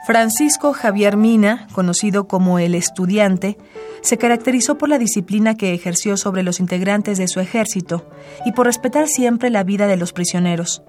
[0.08, 3.58] Francisco Javier Mina, conocido como el estudiante,
[4.02, 8.10] se caracterizó por la disciplina que ejerció sobre los integrantes de su ejército
[8.44, 10.82] y por respetar siempre la vida de los prisioneros.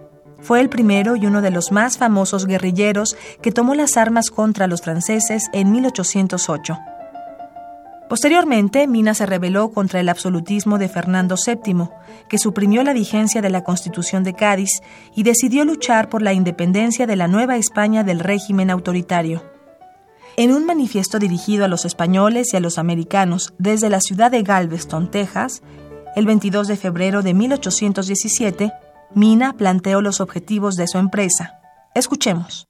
[0.43, 4.67] Fue el primero y uno de los más famosos guerrilleros que tomó las armas contra
[4.67, 6.79] los franceses en 1808.
[8.09, 11.91] Posteriormente, Mina se rebeló contra el absolutismo de Fernando VII,
[12.29, 14.81] que suprimió la vigencia de la Constitución de Cádiz
[15.15, 19.45] y decidió luchar por la independencia de la Nueva España del régimen autoritario.
[20.37, 24.43] En un manifiesto dirigido a los españoles y a los americanos desde la ciudad de
[24.43, 25.63] Galveston, Texas,
[26.17, 28.73] el 22 de febrero de 1817,
[29.15, 31.59] Mina planteó los objetivos de su empresa.
[31.97, 32.69] Escuchemos.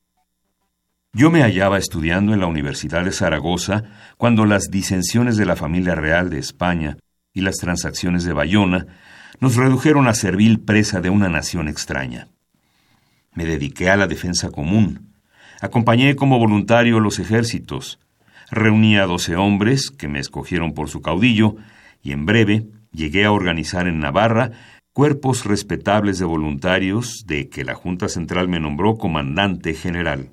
[1.13, 3.85] Yo me hallaba estudiando en la Universidad de Zaragoza
[4.17, 6.97] cuando las disensiones de la familia real de España
[7.35, 8.87] y las transacciones de Bayona
[9.39, 12.29] nos redujeron a servil presa de una nación extraña.
[13.35, 15.13] Me dediqué a la defensa común.
[15.61, 17.99] Acompañé como voluntario los ejércitos.
[18.51, 21.57] Reuní a doce hombres que me escogieron por su caudillo
[22.03, 24.53] y en breve llegué a organizar en Navarra
[24.93, 30.33] cuerpos respetables de voluntarios de que la Junta Central me nombró comandante general.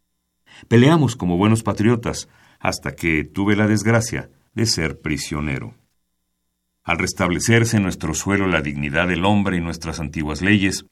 [0.67, 2.27] Peleamos como buenos patriotas
[2.59, 5.75] hasta que tuve la desgracia de ser prisionero.
[6.83, 10.85] Al restablecerse en nuestro suelo la dignidad del hombre y nuestras antiguas leyes,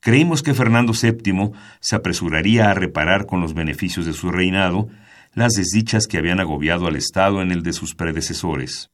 [0.00, 4.88] creímos que Fernando VII se apresuraría a reparar con los beneficios de su reinado
[5.34, 8.90] las desdichas que habían agobiado al Estado en el de sus predecesores.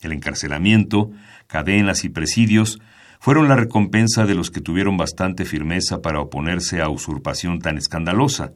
[0.00, 1.12] El encarcelamiento,
[1.46, 2.80] cadenas y presidios
[3.22, 8.54] fueron la recompensa de los que tuvieron bastante firmeza para oponerse a usurpación tan escandalosa.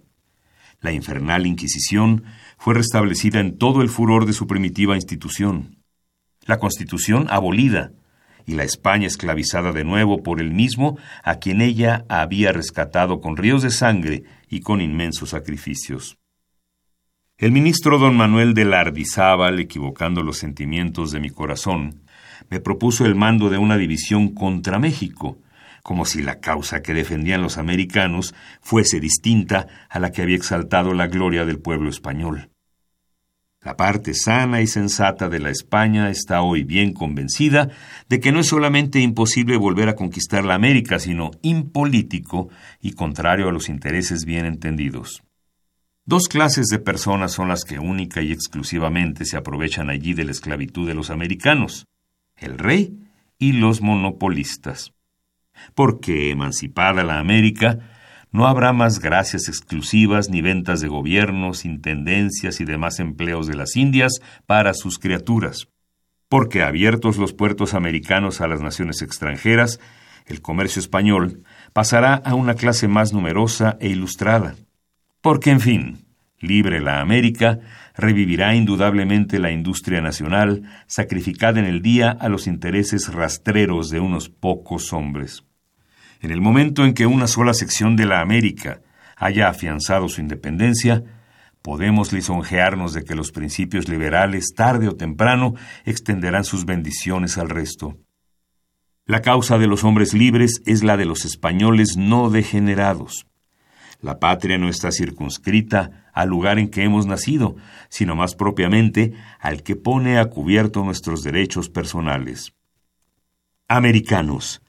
[0.80, 2.24] La infernal Inquisición
[2.58, 5.84] fue restablecida en todo el furor de su primitiva institución.
[6.46, 7.92] La Constitución abolida
[8.44, 13.36] y la España esclavizada de nuevo por el mismo a quien ella había rescatado con
[13.36, 16.18] ríos de sangre y con inmensos sacrificios.
[17.38, 22.05] El ministro don Manuel de Lardizábal, equivocando los sentimientos de mi corazón,
[22.50, 25.38] me propuso el mando de una división contra México,
[25.82, 30.94] como si la causa que defendían los americanos fuese distinta a la que había exaltado
[30.94, 32.50] la gloria del pueblo español.
[33.66, 37.68] La parte sana y sensata de la España está hoy bien convencida
[38.08, 42.48] de que no es solamente imposible volver a conquistar la América, sino impolítico
[42.80, 45.24] y contrario a los intereses bien entendidos.
[46.04, 50.30] Dos clases de personas son las que única y exclusivamente se aprovechan allí de la
[50.30, 51.86] esclavitud de los americanos,
[52.36, 52.98] el rey
[53.38, 54.92] y los monopolistas.
[55.74, 57.78] Porque, emancipada la América,
[58.30, 63.76] no habrá más gracias exclusivas ni ventas de gobiernos, intendencias y demás empleos de las
[63.76, 65.68] Indias para sus criaturas.
[66.28, 69.80] Porque, abiertos los puertos americanos a las naciones extranjeras,
[70.26, 74.56] el comercio español pasará a una clase más numerosa e ilustrada.
[75.20, 76.06] Porque, en fin,
[76.40, 77.60] libre la América,
[77.96, 84.28] revivirá indudablemente la industria nacional, sacrificada en el día a los intereses rastreros de unos
[84.28, 85.44] pocos hombres.
[86.20, 88.80] En el momento en que una sola sección de la América
[89.16, 91.02] haya afianzado su independencia,
[91.62, 95.54] podemos lisonjearnos de que los principios liberales, tarde o temprano,
[95.84, 97.96] extenderán sus bendiciones al resto.
[99.04, 103.26] La causa de los hombres libres es la de los españoles no degenerados.
[104.00, 107.56] La patria no está circunscrita al lugar en que hemos nacido,
[107.90, 112.54] sino más propiamente al que pone a cubierto nuestros derechos personales.
[113.68, 114.62] Americanos,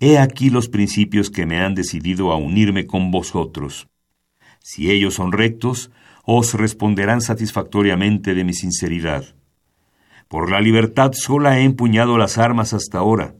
[0.00, 3.86] he aquí los principios que me han decidido a unirme con vosotros.
[4.58, 5.92] Si ellos son rectos,
[6.24, 9.36] os responderán satisfactoriamente de mi sinceridad.
[10.26, 13.36] Por la libertad sola he empuñado las armas hasta ahora.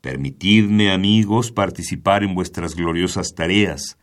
[0.00, 3.97] Permitidme, amigos, participar en vuestras gloriosas tareas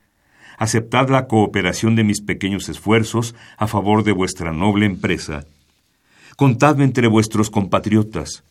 [0.57, 5.45] aceptad la cooperación de mis pequeños esfuerzos a favor de vuestra noble empresa.
[6.35, 8.43] Contadme entre vuestros compatriotas.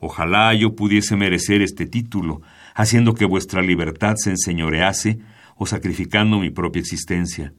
[0.00, 2.42] Ojalá yo pudiese merecer este título,
[2.74, 5.20] haciendo que vuestra libertad se enseñorease
[5.56, 7.52] o sacrificando mi propia existencia.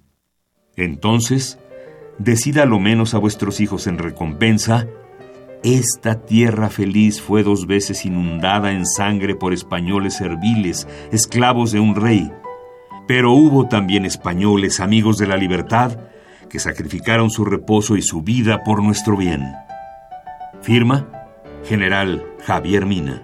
[0.76, 1.60] Entonces,
[2.18, 4.88] decida lo menos a vuestros hijos en recompensa,
[5.64, 11.96] esta tierra feliz fue dos veces inundada en sangre por españoles serviles, esclavos de un
[11.96, 12.30] rey.
[13.08, 15.98] Pero hubo también españoles, amigos de la libertad,
[16.50, 19.54] que sacrificaron su reposo y su vida por nuestro bien.
[20.62, 21.10] Firma
[21.66, 23.24] General Javier Mina.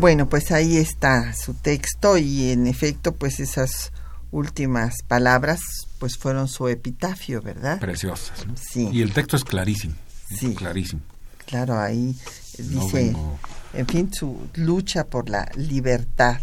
[0.00, 3.92] Bueno, pues ahí está su texto y en efecto, pues esas
[4.30, 5.58] últimas palabras
[5.98, 7.80] pues fueron su epitafio, ¿verdad?
[7.80, 8.46] Preciosas.
[8.46, 8.54] ¿no?
[8.56, 8.88] Sí.
[8.92, 9.94] Y el texto es clarísimo.
[10.32, 10.54] Sí.
[10.54, 11.02] Clarísimo.
[11.46, 12.14] Claro, ahí
[12.58, 13.38] No dice, vengo-
[13.78, 16.40] en fin, su lucha por la libertad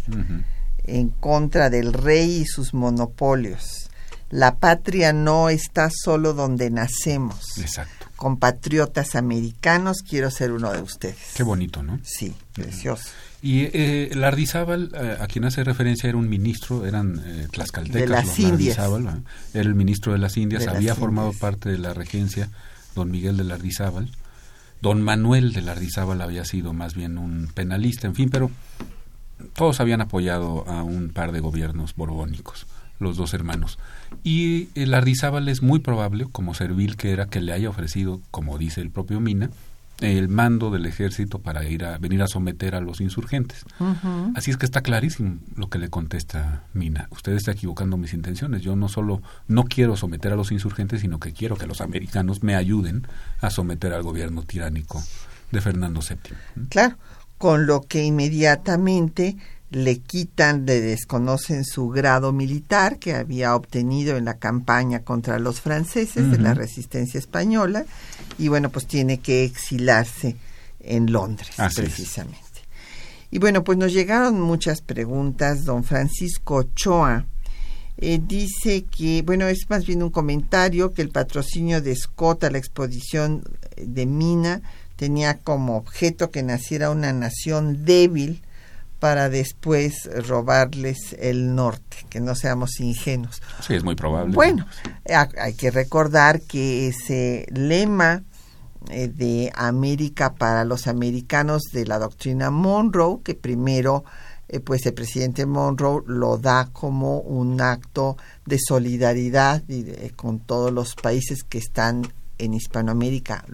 [0.84, 3.90] en contra del rey y sus monopolios.
[4.30, 7.58] La patria no está solo donde nacemos.
[7.58, 8.06] Exacto.
[8.16, 11.34] Compatriotas americanos, quiero ser uno de ustedes.
[11.34, 12.00] Qué bonito, ¿no?
[12.02, 13.10] Sí, precioso.
[13.42, 18.00] Y eh, Lardizábal, eh, a quien hace referencia, era un ministro, eran eh, tlaxcaltecas.
[18.00, 18.78] De las los Indias.
[18.78, 19.24] Lardizábal.
[19.52, 21.40] Era el ministro de las Indias, De las había formado Indias.
[21.40, 22.48] parte de la regencia
[22.94, 24.10] don Miguel de Lardizábal.
[24.80, 28.50] Don Manuel de Lardizábal había sido más bien un penalista, en fin, pero
[29.54, 32.66] todos habían apoyado a un par de gobiernos borbónicos,
[32.98, 33.78] los dos hermanos.
[34.22, 38.58] Y el Lardizábal es muy probable, como servil que era, que le haya ofrecido, como
[38.58, 39.50] dice el propio Mina,
[40.00, 43.64] el mando del ejército para ir a venir a someter a los insurgentes.
[44.34, 47.08] Así es que está clarísimo lo que le contesta Mina.
[47.10, 48.62] Usted está equivocando mis intenciones.
[48.62, 52.42] Yo no solo no quiero someter a los insurgentes, sino que quiero que los americanos
[52.42, 53.06] me ayuden
[53.40, 55.02] a someter al gobierno tiránico
[55.50, 56.66] de Fernando VII.
[56.68, 56.96] Claro,
[57.38, 59.36] con lo que inmediatamente
[59.70, 65.60] le quitan, le desconocen su grado militar que había obtenido en la campaña contra los
[65.60, 67.84] franceses de la resistencia española
[68.38, 70.36] y bueno, pues tiene que exilarse
[70.80, 72.44] en Londres precisamente.
[73.30, 75.64] Y bueno, pues nos llegaron muchas preguntas.
[75.64, 77.26] Don Francisco Ochoa
[77.98, 82.50] eh, dice que, bueno, es más bien un comentario que el patrocinio de Scott a
[82.50, 83.42] la exposición
[83.76, 84.62] de Mina
[84.94, 88.42] tenía como objeto que naciera una nación débil
[88.98, 93.42] para después robarles el norte, que no seamos ingenuos.
[93.66, 94.34] Sí, es muy probable.
[94.34, 94.66] Bueno,
[95.38, 98.22] hay que recordar que ese lema
[98.90, 104.04] eh, de América para los americanos de la doctrina Monroe, que primero
[104.48, 109.64] eh, pues el presidente Monroe lo da como un acto de solidaridad
[110.14, 112.06] con todos los países que están
[112.38, 113.44] en Hispanoamérica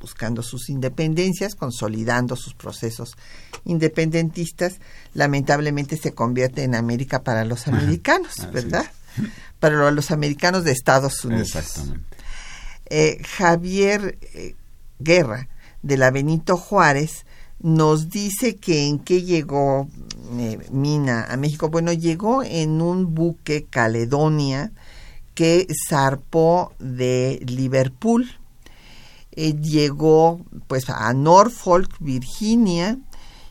[0.00, 3.16] buscando sus independencias, consolidando sus procesos
[3.64, 4.80] independentistas,
[5.14, 8.86] lamentablemente se convierte en América para los americanos, ¿verdad?
[9.58, 11.56] Para los americanos de Estados Unidos.
[11.56, 12.16] Exactamente.
[12.86, 14.54] Eh, Javier eh,
[15.00, 15.48] Guerra,
[15.82, 17.26] de la Benito Juárez,
[17.60, 19.88] nos dice que en qué llegó
[20.38, 21.68] eh, Mina a México.
[21.68, 24.72] Bueno, llegó en un buque Caledonia,
[25.38, 28.28] que zarpó de Liverpool,
[29.30, 32.98] eh, llegó pues a Norfolk, Virginia,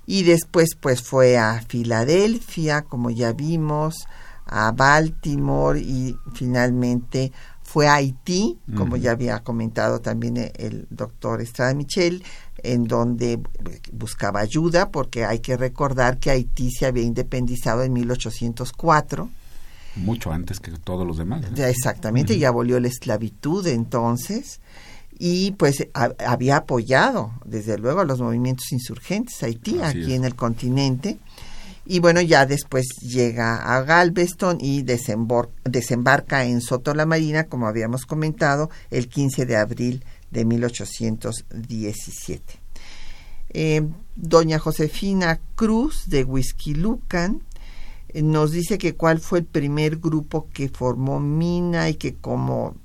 [0.05, 4.05] y después pues fue a Filadelfia, como ya vimos,
[4.45, 7.31] a Baltimore y finalmente
[7.63, 12.21] fue a Haití, como ya había comentado también el doctor Estrada Michel,
[12.63, 13.39] en donde
[13.93, 19.29] buscaba ayuda, porque hay que recordar que Haití se había independizado en 1804
[19.97, 21.43] mucho antes que todos los demás.
[21.57, 24.59] exactamente, ya abolió la esclavitud entonces
[25.19, 31.17] y pues había apoyado desde luego a los movimientos insurgentes Haití aquí en el continente
[31.85, 38.05] y bueno ya después llega a Galveston y desembarca en Soto la Marina como habíamos
[38.05, 42.59] comentado el 15 de abril de 1817
[43.49, 43.81] eh,
[44.15, 47.41] doña Josefina Cruz de Whisky Lucan
[48.23, 52.75] nos dice que cuál fue el primer grupo que formó Mina y que cómo,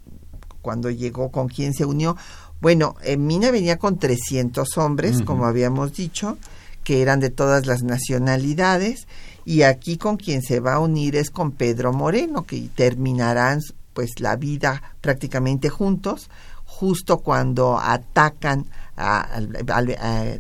[0.60, 2.16] cuando llegó, con quién se unió.
[2.60, 6.38] Bueno, eh, Mina venía con 300 hombres, como habíamos dicho,
[6.84, 9.06] que eran de todas las nacionalidades,
[9.44, 13.60] y aquí con quien se va a unir es con Pedro Moreno, que terminarán
[13.92, 16.30] pues la vida prácticamente juntos,
[16.64, 18.66] justo cuando atacan
[18.96, 19.50] al,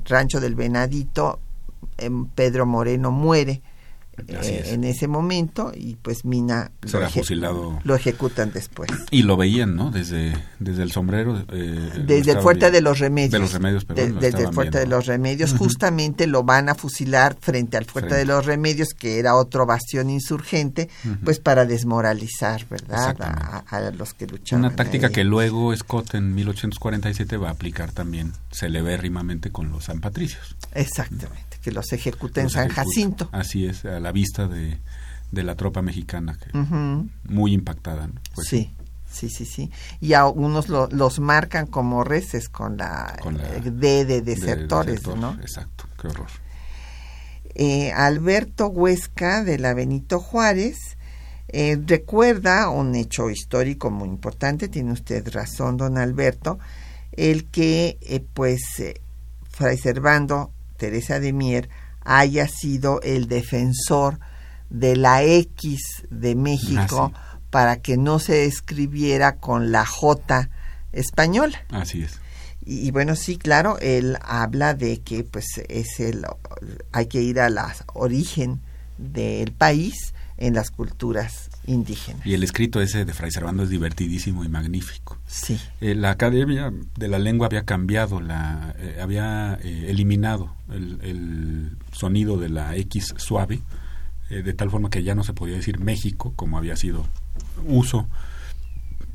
[0.04, 1.40] rancho del Venadito,
[1.98, 3.62] em, Pedro Moreno muere
[4.28, 7.80] eh, en ese momento y pues Mina Será lo, fusilado.
[7.82, 8.90] lo ejecutan después.
[9.10, 9.90] Y lo veían, ¿no?
[9.90, 11.44] Desde, desde el sombrero.
[11.50, 13.32] Eh, desde el fuerte de los remedios.
[13.32, 15.54] De los remedios, perdón, Desde el fuerte de los remedios.
[15.54, 20.10] Justamente lo van a fusilar frente al fuerte de los remedios, que era otro bastión
[20.10, 20.90] insurgente,
[21.24, 23.16] pues para desmoralizar, ¿verdad?
[23.66, 24.66] A, los que luchaban.
[24.66, 30.00] Una táctica que luego Scott en 1847 va a aplicar también celebérrimamente con los San
[30.00, 30.56] Patricios.
[30.74, 33.28] Exactamente que los ejecuta en San Jacinto.
[33.32, 34.78] Así es, a la vista de,
[35.30, 36.56] de la tropa mexicana, que
[37.24, 38.08] muy impactada.
[38.34, 38.70] Pues sí.
[39.10, 39.70] Sí, sí, sí.
[40.00, 43.14] Y a unos los marcan como reces con la,
[43.62, 45.34] D de desertores, ¿no?
[45.34, 46.28] Exacto, qué horror.
[47.54, 50.96] Eh, Alberto Huesca de la Benito Juárez
[51.48, 56.58] eh, recuerda un hecho histórico muy importante, tiene usted razón, don Alberto,
[57.12, 58.62] el que eh, pues
[59.50, 61.68] Fray Servando Teresa de Mier
[62.04, 64.18] haya sido el defensor
[64.70, 67.12] de la X de México
[67.50, 70.48] para que no se escribiera con la J
[70.92, 71.62] española.
[71.70, 72.18] Así es.
[72.64, 76.24] Y, bueno, sí, claro, él habla de que pues es el
[76.92, 78.60] hay que ir a la origen
[78.98, 82.26] del país en las culturas indígenas.
[82.26, 85.18] Y el escrito ese de Fray Servando es divertidísimo y magnífico.
[85.26, 85.58] Sí.
[85.80, 92.38] Eh, la Academia de la Lengua había cambiado, la eh, había eh, eliminado el, sonido
[92.38, 93.60] de la X suave,
[94.30, 97.06] de tal forma que ya no se podía decir México, como había sido
[97.66, 98.08] uso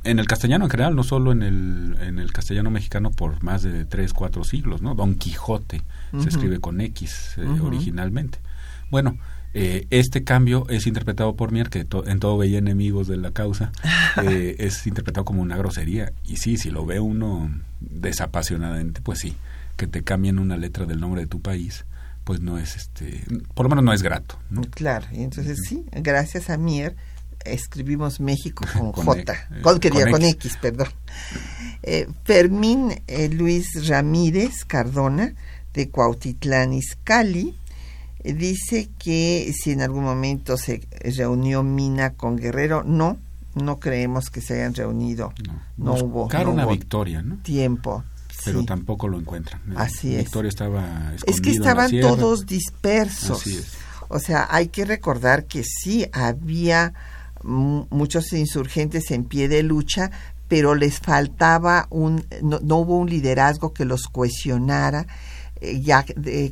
[0.04, 3.64] en el castellano en general, no solo en el, en el castellano mexicano por más
[3.64, 4.94] de tres, cuatro siglos, ¿no?
[4.94, 5.82] Don Quijote
[6.20, 8.40] se escribe con X originalmente.
[8.92, 9.18] Bueno,
[9.54, 13.72] eh, este cambio es interpretado por Mier, que en todo veía enemigos de la causa,
[14.24, 16.14] eh, es interpretado como una grosería.
[16.24, 19.36] Y sí, si lo ve uno desapasionadamente, pues sí,
[19.76, 21.86] que te cambien una letra del nombre de tu país,
[22.24, 23.24] pues no es, este,
[23.54, 24.38] por lo menos no es grato.
[24.72, 26.96] Claro, y entonces sí, gracias a Mier
[27.46, 30.58] escribimos México con, J, e, con, con, X.
[30.62, 30.90] perdón.
[31.84, 35.34] Eh, Fermín Luis Ramírez Cardona,
[35.74, 37.56] de Cuautitlán Izcalli,
[38.34, 43.18] Dice que si en algún momento se reunió Mina con Guerrero, no,
[43.56, 45.34] no creemos que se hayan reunido.
[45.78, 47.38] No, hubo, Buscaron una victoria, ¿no?
[47.38, 48.04] Tiempo.
[48.46, 49.62] Pero tampoco lo encuentran.
[49.76, 50.26] Así es.
[50.26, 53.44] Victoria estaba Es que estaban todos dispersos.
[54.10, 56.94] O sea, hay que recordar que sí había
[57.44, 60.12] muchos insurgentes en pie de lucha,
[60.48, 65.08] pero les faltaba un, no, hubo un liderazgo que los cohesionara.
[65.60, 66.04] Eh, ya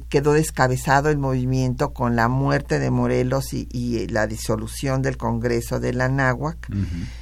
[0.10, 5.94] quedó descabezado el movimiento con la muerte de Morelos y, la disolución del Congreso de
[5.94, 6.68] la Náhuac.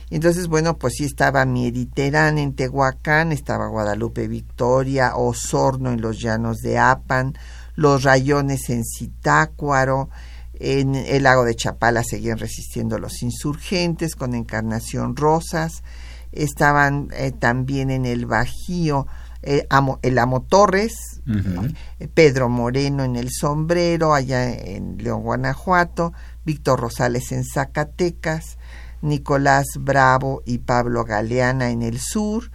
[0.09, 6.57] Entonces, bueno, pues sí estaba Mieriterán en Tehuacán, estaba Guadalupe Victoria, Osorno en los llanos
[6.59, 7.37] de Apan,
[7.75, 10.09] los rayones en Zitácuaro,
[10.53, 15.83] en el lago de Chapala seguían resistiendo los insurgentes con Encarnación Rosas,
[16.31, 19.07] estaban eh, también en el Bajío
[19.41, 19.67] eh,
[20.03, 26.13] el Amo Torres, eh, Pedro Moreno en el Sombrero, allá en León, Guanajuato,
[26.45, 28.57] Víctor Rosales en Zacatecas,
[29.01, 32.51] Nicolás Bravo y Pablo Galeana en el sur,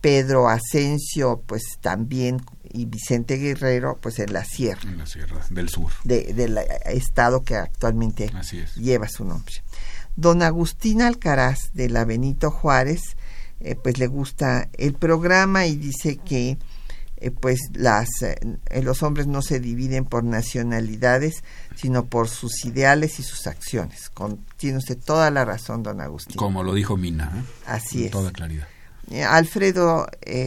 [0.00, 2.40] Pedro Asensio, pues también,
[2.72, 4.88] y Vicente Guerrero, pues en la sierra.
[4.88, 5.90] En la sierra del sur.
[6.04, 8.30] del estado que actualmente
[8.76, 9.54] lleva su nombre.
[10.16, 13.16] Don Agustín Alcaraz de la Benito Juárez,
[13.60, 16.58] eh, pues le gusta el programa y dice que
[17.20, 21.44] eh, pues las eh, los hombres no se dividen por nacionalidades
[21.76, 24.10] sino por sus ideales y sus acciones.
[24.10, 26.36] Con, tiene usted toda la razón don Agustín.
[26.36, 28.10] Como lo dijo Mina así es.
[28.10, 28.66] toda claridad.
[29.28, 30.06] Alfredo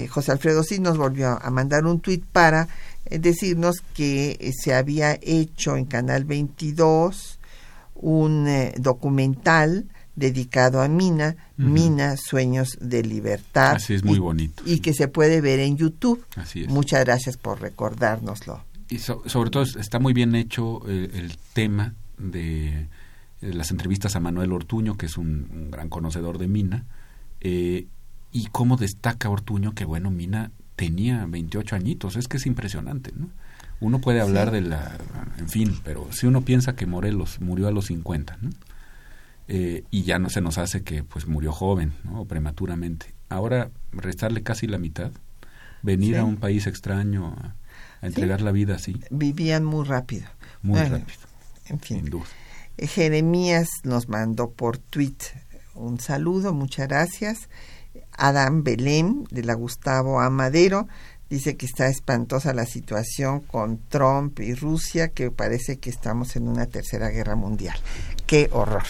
[0.09, 2.69] José Alfredo sí nos volvió a mandar un tuit para
[3.09, 7.39] decirnos que se había hecho en Canal 22
[7.95, 8.47] un
[8.77, 9.85] documental
[10.15, 13.75] dedicado a Mina, Mina, Sueños de Libertad.
[13.75, 14.63] Así es, muy bonito.
[14.65, 16.23] Y que se puede ver en YouTube.
[16.35, 16.69] Así es.
[16.69, 18.63] Muchas gracias por recordárnoslo.
[18.89, 22.87] Y sobre todo está muy bien hecho el, tema de,
[23.41, 26.85] las entrevistas a Manuel Ortuño, que es un, gran conocedor de Mina,
[27.41, 27.87] eh,
[28.31, 33.29] y cómo destaca Ortuño que, bueno, Mina tenía 28 añitos, es que es impresionante, ¿no?
[33.79, 34.97] Uno puede hablar de la,
[35.37, 38.49] en fin, pero si uno piensa que Morelos murió a los 50, ¿no?
[39.47, 43.13] Eh, y ya no se nos hace que pues murió joven o prematuramente.
[43.29, 45.11] Ahora restarle casi la mitad,
[45.81, 47.55] venir a un país extraño a,
[48.01, 48.99] entregar la vida así.
[49.09, 50.27] Vivían muy rápido.
[50.61, 51.19] Muy rápido.
[51.67, 52.09] En fin.
[52.77, 55.15] Eh, Jeremías nos mandó por tweet
[55.75, 57.49] un saludo, muchas gracias.
[58.11, 60.87] Adam Belém de la Gustavo Amadero
[61.29, 66.47] dice que está espantosa la situación con Trump y Rusia, que parece que estamos en
[66.47, 67.77] una tercera guerra mundial.
[68.27, 68.83] Qué horror.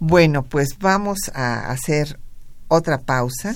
[0.00, 2.18] Bueno, pues vamos a hacer
[2.68, 3.54] otra pausa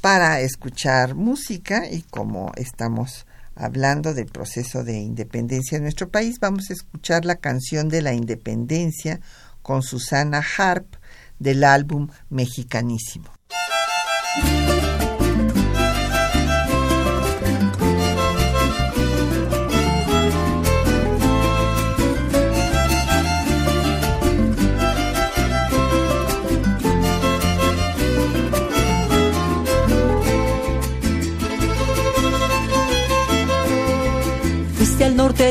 [0.00, 6.70] para escuchar música y como estamos hablando del proceso de independencia en nuestro país, vamos
[6.70, 9.20] a escuchar la canción de la independencia
[9.62, 10.86] con Susana Harp
[11.38, 13.30] del álbum Mexicanísimo.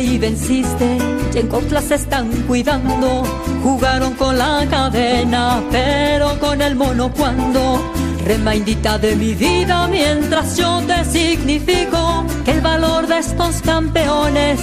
[0.02, 0.98] Y venciste,
[1.34, 3.24] y en se están cuidando.
[3.64, 7.82] Jugaron con la cadena, pero con el mono cuando.
[8.26, 14.60] Remaindita de mi vida mientras yo te significo que el valor de estos campeones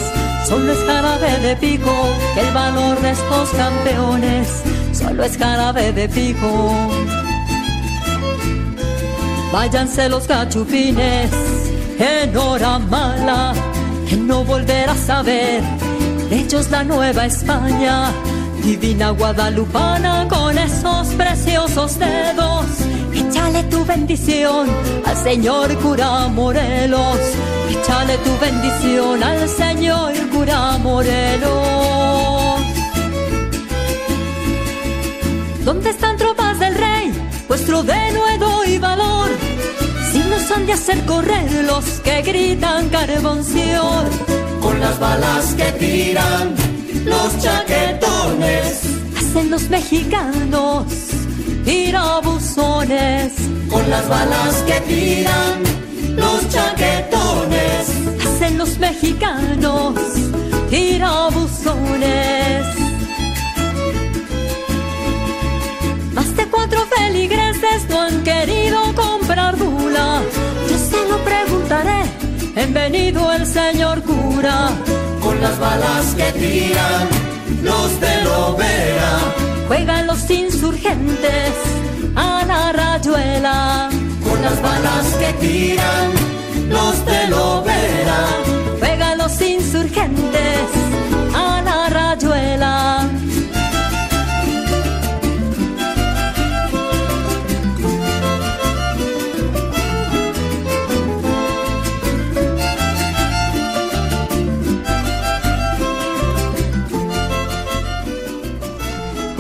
[0.46, 1.94] solo es jarabe de pico,
[2.34, 4.48] que el valor de estos campeones
[4.92, 6.72] solo es jarabe de pico.
[9.52, 11.30] Váyanse los cachupines
[11.98, 13.54] en hora mala
[14.12, 15.62] no volverás a ver.
[16.30, 18.10] Ellos la nueva España,
[18.62, 22.66] divina guadalupana con esos preciosos dedos.
[23.12, 24.68] Échale tu bendición
[25.04, 27.18] al Señor cura Morelos.
[27.70, 31.54] Échale tu bendición al Señor cura Morelos.
[35.64, 37.12] ¿Dónde están tropas del rey?
[37.48, 39.03] Vuestro denuedo y valor
[40.54, 44.04] han de hacer correr los que gritan carbonción.
[44.60, 46.54] Con las balas que tiran
[47.04, 48.82] los chaquetones,
[49.16, 50.86] hacen los mexicanos
[51.64, 53.32] tirabuzones.
[53.70, 55.62] Con las balas que tiran
[56.16, 57.88] los chaquetones,
[58.24, 59.94] hacen los mexicanos
[60.70, 62.66] tirabuzones.
[66.12, 69.56] Más de cuatro feligreses no han querido comprar
[72.54, 72.64] preguntaré.
[72.66, 74.70] Bienvenido el señor cura.
[75.20, 77.08] Con las balas que tiran
[77.62, 79.18] los de Lovera.
[79.68, 81.52] Juegan los insurgentes
[82.14, 83.88] a la rayuela.
[84.22, 86.12] Con las balas que tiran
[86.68, 88.26] los de Lovera.
[88.78, 90.68] Juegan los insurgentes
[91.34, 92.93] a la rayuela.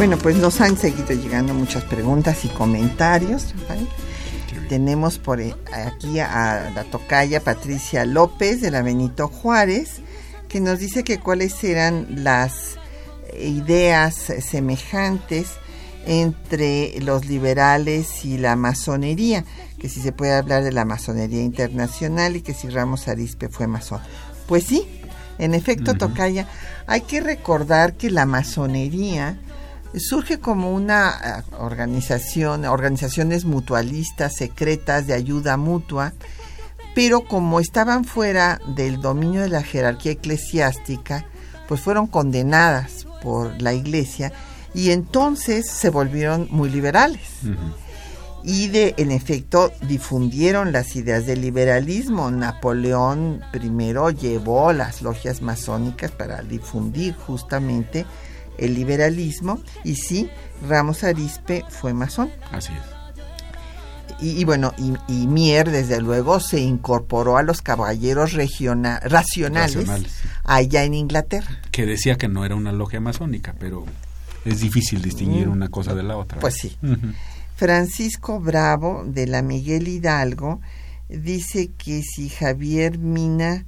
[0.06, 3.54] Bueno, pues nos han seguido llegando muchas preguntas y comentarios.
[3.58, 3.88] Rafael.
[4.68, 10.02] Tenemos por e- aquí a la tocaya Patricia López de la Benito Juárez,
[10.46, 12.76] que nos dice que cuáles eran las
[13.40, 15.52] ideas semejantes
[16.04, 19.46] entre los liberales y la masonería,
[19.78, 23.68] que si se puede hablar de la masonería internacional y que si Ramos Arispe fue
[23.68, 24.02] masón.
[24.48, 24.86] Pues sí,
[25.38, 26.46] en efecto, Tocaya,
[26.86, 29.38] hay que recordar que la masonería
[29.98, 36.12] surge como una eh, organización, organizaciones mutualistas secretas de ayuda mutua,
[36.94, 41.26] pero como estaban fuera del dominio de la jerarquía eclesiástica,
[41.68, 44.32] pues fueron condenadas por la iglesia
[44.74, 47.20] y entonces se volvieron muy liberales.
[48.42, 52.30] Y de, en efecto, difundieron las ideas del liberalismo.
[52.30, 58.04] Napoleón primero llevó las logias masónicas para difundir justamente
[58.58, 60.28] el liberalismo y sí,
[60.68, 62.30] Ramos Arispe fue masón.
[62.52, 62.94] Así es.
[64.20, 69.74] Y, y bueno, y, y Mier desde luego se incorporó a los caballeros regiona- racionales,
[69.74, 70.28] Racionales, sí.
[70.44, 71.60] allá en Inglaterra.
[71.72, 73.84] Que decía que no era una logia masónica, pero
[74.44, 75.52] es difícil distinguir Mm.
[75.52, 76.38] una cosa de la otra.
[76.38, 76.76] Pues sí.
[77.56, 80.60] Francisco Bravo de la Miguel Hidalgo
[81.08, 83.66] dice que si Javier Mina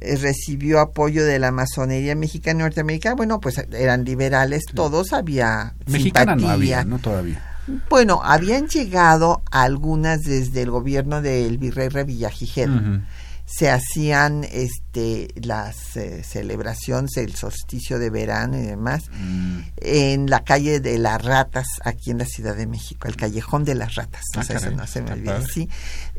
[0.00, 6.34] recibió apoyo de la masonería mexicana y norteamericana, bueno, pues eran liberales todos, había Mexicana
[6.34, 6.52] no simpatía.
[6.80, 6.98] había, ¿no?
[6.98, 7.42] Todavía.
[7.88, 12.74] Bueno, habían llegado algunas desde el gobierno del virrey Revillagigedo.
[12.76, 13.00] Ujú.
[13.46, 19.58] Se hacían este las eh, celebraciones del solsticio de verano y demás Mm.
[19.76, 23.74] en la calle de las ratas aquí en la Ciudad de México, el callejón de
[23.74, 24.22] las ratas.
[24.34, 25.68] Ah, o sea, eso no se me olvida, sí.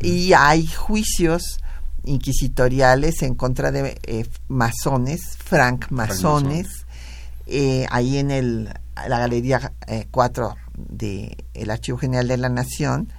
[0.02, 1.60] Y hay juicios
[2.06, 6.86] inquisitoriales en contra de eh, masones, francmasones,
[7.48, 8.70] eh, ahí en el,
[9.08, 9.74] la Galería
[10.12, 13.10] 4 del Archivo General de la Nación,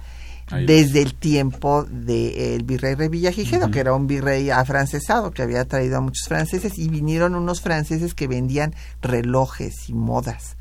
[0.49, 3.71] Ahí desde el tiempo del virrey Revillagigedo, Ujú.
[3.71, 8.13] que era un virrey afrancesado que había traído a muchos franceses, y vinieron unos franceses
[8.13, 10.55] que vendían relojes y modas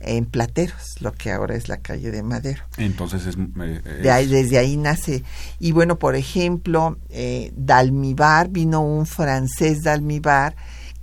[0.00, 2.62] en plateros, lo que ahora es la calle de Madero.
[2.76, 5.22] Entonces es, eh, es- De ahí, desde ahí nace.
[5.58, 10.54] Y bueno, por ejemplo, eh, Dalmibar, vino un francés Dalmibar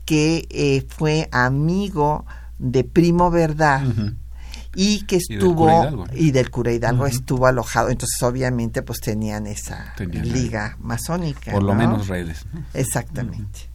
[0.05, 2.25] que eh, fue amigo
[2.59, 3.81] de Primo Verdad.
[4.79, 6.13] Y que del estuvo cura Hidalgo, ¿no?
[6.15, 7.89] y del cura Hidalgo estuvo alojado.
[7.89, 11.51] Entonces, obviamente, pues tenían esa Tenían liga masónica.
[11.51, 11.79] por lo ¿no?
[11.79, 12.45] menos redes.
[12.53, 12.63] ¿no?
[12.75, 13.69] Exactamente.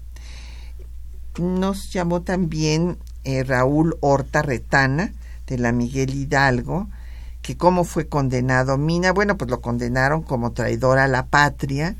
[1.39, 5.13] Nos llamó también eh, Raúl Horta Retana,
[5.49, 6.89] de la Miguel Hidalgo,
[7.43, 9.13] que cómo fue condenado Mina.
[9.13, 11.97] Bueno, pues lo condenaron como traidor a la patria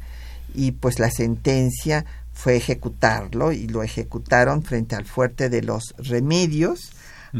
[0.55, 6.93] y pues la sentencia fue ejecutarlo y lo ejecutaron frente al fuerte de los remedios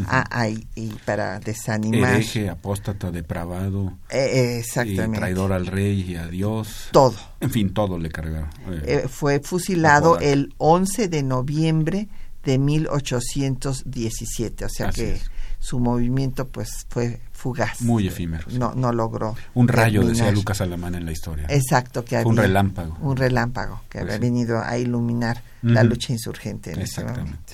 [0.09, 2.15] A- ahí, y para desanimar.
[2.15, 5.19] Hereje, apóstata, depravado, Eh, eh, exactamente.
[5.19, 6.89] traidor al rey y a Dios.
[6.93, 7.15] Todo.
[7.41, 8.49] En fin, todo le cargaron.
[8.69, 12.09] Eh, Eh, fue fusilado el 11 de noviembre
[12.45, 15.31] de 1817, o sea Así que es.
[15.59, 17.83] su movimiento pues fue fugaz.
[17.83, 18.45] Muy efímero.
[18.49, 18.59] sí.
[18.59, 19.37] No, no logró.
[19.55, 20.35] un rayo, decía terminar.
[20.35, 21.47] Lucas Alamán en la historia.
[21.49, 22.97] Exacto, que Fue un había- relámpago.
[23.01, 24.21] Un relámpago que Pues había sí.
[24.21, 25.91] venido a iluminar la Ujú.
[25.91, 27.31] lucha insurgente en ese Exactamente.
[27.31, 27.53] momento.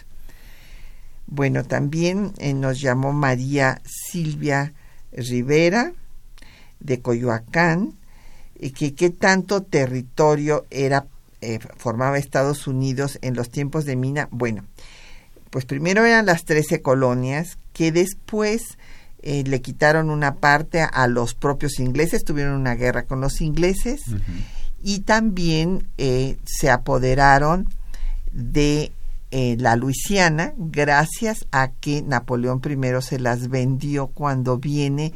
[1.28, 4.72] Bueno, también eh, nos llamó María Silvia
[5.12, 5.92] Rivera
[6.80, 7.94] de Coyoacán,
[8.58, 11.06] y que qué tanto territorio era
[11.40, 14.28] eh, formaba Estados Unidos en los tiempos de Mina.
[14.32, 14.64] Bueno,
[15.50, 18.76] pues primero eran las 13 colonias que después
[19.22, 24.02] eh, le quitaron una parte a los propios ingleses, tuvieron una guerra con los ingleses
[24.82, 27.68] y también eh, se apoderaron
[28.32, 28.90] de
[29.30, 35.12] eh, la Luisiana gracias a que Napoleón I se las vendió cuando viene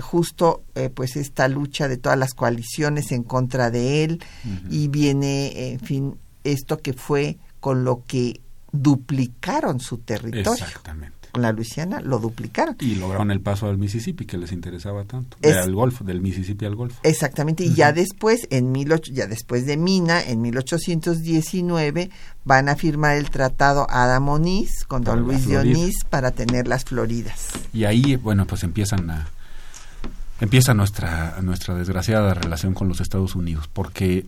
[0.00, 4.24] justo eh, pues esta lucha de todas las coaliciones en contra de él
[4.70, 8.40] y viene en fin esto que fue con lo que
[8.72, 11.21] duplicaron su territorio Exactamente.
[11.32, 12.76] Con la Luisiana lo duplicaron.
[12.78, 16.76] Y lograron el paso al Mississippi que les interesaba tanto, al Golfo, del Mississippi al
[16.76, 17.00] Golfo.
[17.02, 22.10] Exactamente, y ya después en mil ya después de Mina en 1819
[22.44, 26.84] van a firmar el tratado Adam Onís con Don Luis de Onís para tener las
[26.84, 27.48] Floridas.
[27.72, 29.28] Y ahí, bueno, pues empiezan a
[30.40, 34.26] empieza nuestra nuestra desgraciada relación con los Estados Unidos, porque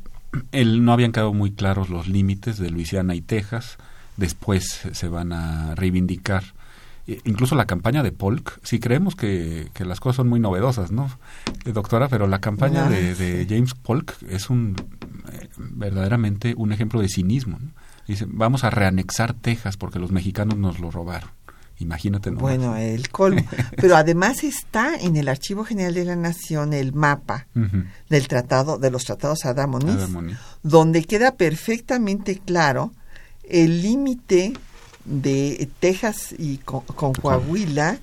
[0.53, 3.77] él, no habían quedado muy claros los límites de Luisiana y Texas,
[4.17, 6.54] después se van a reivindicar
[7.25, 11.11] incluso la campaña de Polk, si creemos que, que, las cosas son muy novedosas, ¿no,
[11.65, 12.09] eh, doctora?
[12.09, 14.77] Pero la campaña de, de, James Polk es un
[15.33, 17.59] eh, verdaderamente un ejemplo de cinismo.
[18.07, 21.31] Dice, vamos a reanexar Texas porque los mexicanos nos lo robaron.
[21.79, 22.31] Imagínate.
[22.31, 22.39] ¿no?
[22.39, 23.45] Bueno, el colmo.
[23.77, 27.47] Pero además está en el Archivo General de la Nación el mapa
[28.09, 30.09] del tratado, de los tratados Adamonis,
[30.63, 32.93] donde queda perfectamente claro
[33.43, 34.55] el límite
[35.05, 37.99] de Texas y con, Coahuila,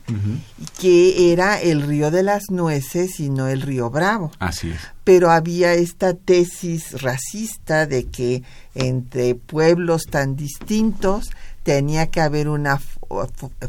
[0.80, 4.32] que era el río de las nueces y no el río Bravo.
[4.39, 4.80] Así es.
[5.04, 8.43] Pero había esta tesis racista de que
[8.76, 11.32] entre pueblos tan distintos
[11.64, 12.80] tenía que haber una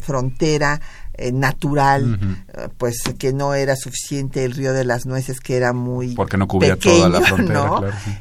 [0.01, 0.81] frontera
[1.15, 2.19] eh, natural,
[2.49, 6.37] eh, pues que no era suficiente el río de las nueces, que era muy porque
[6.37, 7.71] no cubría toda la frontera,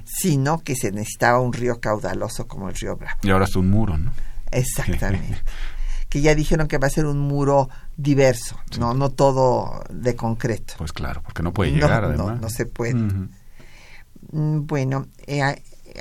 [0.06, 3.18] sino que se necesitaba un río caudaloso como el río Bravo.
[3.24, 4.12] Y ahora es un muro, ¿no?
[4.52, 5.42] Exactamente.
[6.10, 10.74] que ya dijeron que va a ser un muro diverso, no no todo de concreto.
[10.78, 12.36] Pues claro, porque no puede llegar además.
[12.36, 12.96] No, no se puede.
[12.96, 15.42] Mm, bueno, eh,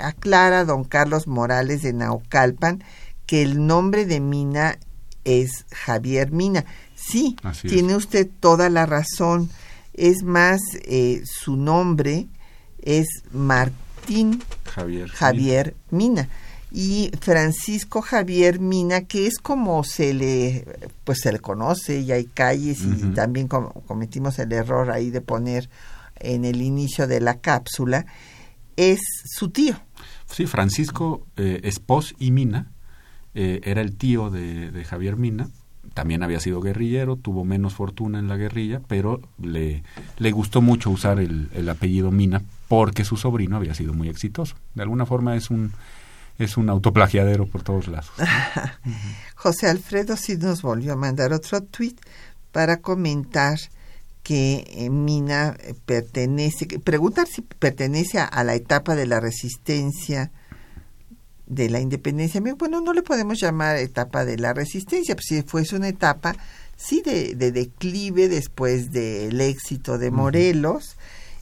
[0.03, 2.82] aclara don Carlos Morales de Naucalpan
[3.26, 4.78] que el nombre de Mina
[5.24, 6.64] es Javier Mina.
[6.96, 9.48] Sí, tiene usted toda la razón.
[9.94, 12.26] Es más, eh, su nombre
[12.82, 14.42] es Martín
[15.12, 16.28] Javier, Mina.
[16.73, 20.64] Y Francisco Javier Mina, que es como se le,
[21.05, 25.68] pues se le conoce, y hay calles, y también cometimos el error ahí de poner
[26.21, 28.07] en el inicio de la cápsula,
[28.77, 29.75] es su tío.
[30.27, 32.71] Sí, Francisco eh, Espos y Mina
[33.35, 35.49] eh, era el tío de, Javier Mina,
[35.95, 39.83] también había sido guerrillero, tuvo menos fortuna en la guerrilla, pero le,
[40.18, 44.55] le gustó mucho usar el, el, apellido Mina porque su sobrino había sido muy exitoso.
[44.75, 45.73] De alguna forma es un,
[46.45, 48.11] es un autoplagiadero por todos lados.
[49.34, 51.97] José Alfredo sí nos volvió a mandar otro tweet
[52.53, 53.59] para comentar
[54.22, 60.30] que eh, Mina pertenece, preguntar si pertenece a la etapa de la resistencia
[61.51, 62.41] de la independencia.
[62.57, 66.36] Bueno, no le podemos llamar etapa de la resistencia, pues si fuese una etapa,
[66.76, 70.97] sí, de, declive después del éxito de Morelos,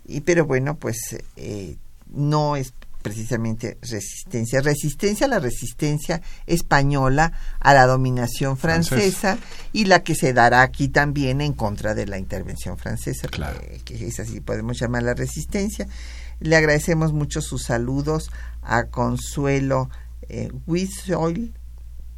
[0.06, 0.96] y, pero bueno, pues
[1.36, 1.76] eh,
[2.10, 2.72] no es
[3.08, 4.60] precisamente resistencia.
[4.60, 9.38] Resistencia a la resistencia española a la dominación francesa
[9.72, 13.60] y la que se dará aquí también en contra de la intervención francesa, claro.
[13.84, 15.88] que, es así podemos llamar la resistencia.
[16.40, 18.30] Le agradecemos mucho sus saludos
[18.62, 19.88] a Consuelo
[20.28, 20.50] eh,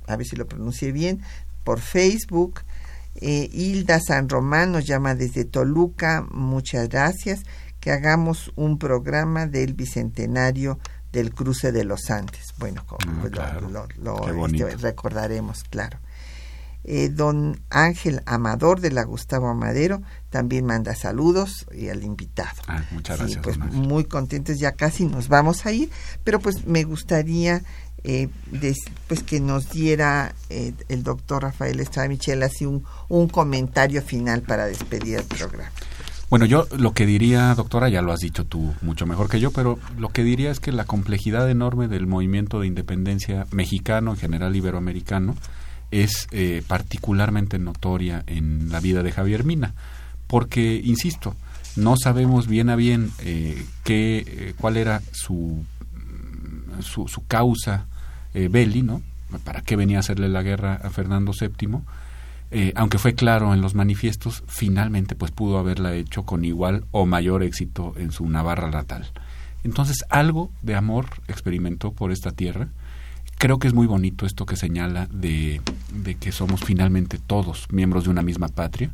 [0.08, 1.22] a ver si lo pronuncié bien,
[1.62, 2.62] por Facebook.
[3.14, 7.44] Eh, Hilda San Román nos llama desde Toluca, muchas gracias.
[7.80, 10.78] Que hagamos un programa del bicentenario
[11.12, 12.54] del cruce de los Andes.
[12.58, 15.98] Bueno, mm, lo, este, recordaremos, claro.
[16.82, 20.00] Eh, don Ángel Amador de la Gustavo Amadero
[20.30, 22.62] también manda saludos y al invitado.
[22.68, 23.42] Ah, muchas gracias.
[23.42, 25.90] pues muy contentos, ya casi nos vamos a ir,
[26.24, 27.62] pero pues me gustaría
[28.02, 28.28] eh,
[29.08, 34.40] pues que nos diera eh, el doctor Rafael Estrada Michel así un, un comentario final
[34.40, 35.70] para despedir el programa.
[36.30, 39.50] Bueno, yo lo que diría, doctora, ya lo has dicho tú mucho mejor que yo,
[39.50, 44.16] pero lo que diría es que la complejidad enorme del movimiento de independencia mexicano, en
[44.16, 45.34] general iberoamericano,
[45.90, 49.74] es eh, particularmente notoria en la vida de Javier Mina,
[50.28, 51.34] porque, insisto,
[51.74, 55.64] no sabemos bien a bien eh, qué, eh, cuál era su,
[56.78, 57.86] su, su causa
[58.32, 59.02] belli, ¿no?
[59.42, 61.80] ¿Para qué venía a hacerle la guerra a Fernando VII?
[62.74, 67.42] Aunque fue claro en los manifiestos, finalmente pues pudo haberla hecho con igual o mayor
[67.42, 69.06] éxito en su Navarra natal.
[69.62, 72.68] Entonces algo de amor experimentó por esta tierra
[73.40, 75.62] creo que es muy bonito esto que señala de,
[76.20, 78.90] que somos finalmente todos miembros de una misma patria.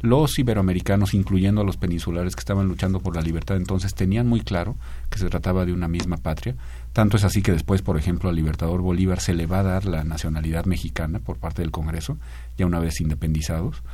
[0.00, 4.42] Los iberoamericanos, incluyendo a los peninsulares que estaban luchando por la libertad entonces, tenían muy
[4.42, 4.76] claro
[5.10, 6.54] que se trataba de una misma patria.
[6.98, 9.84] Tanto es así que después, por ejemplo, al libertador Bolívar se le va a dar
[9.84, 12.18] la nacionalidad mexicana por parte del Congreso,
[12.56, 13.84] ya una vez independizados.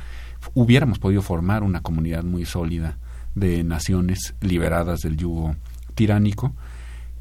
[0.55, 2.97] Hubiéramos podido formar una comunidad muy sólida
[3.35, 5.55] de naciones liberadas del yugo
[5.93, 6.55] tiránico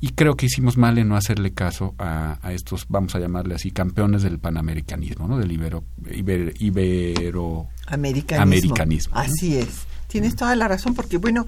[0.01, 3.70] y creo que hicimos mal en no hacerle caso a, estos, vamos a llamarle así,
[3.70, 5.37] campeones del panamericanismo, ¿no?
[5.37, 5.85] Del ibero,
[6.61, 9.14] ibero, americanismo.
[9.14, 9.85] Así es.
[10.07, 11.45] Tienes toda la razón, porque bueno,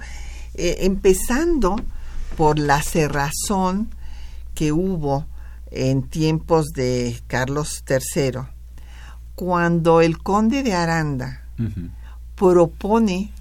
[0.53, 1.75] eh, empezando
[2.35, 3.96] por la cerrazón
[4.57, 5.27] que hubo
[5.69, 8.39] en tiempos de Carlos III,
[9.35, 11.43] cuando el conde de Aranda
[12.33, 13.31] propone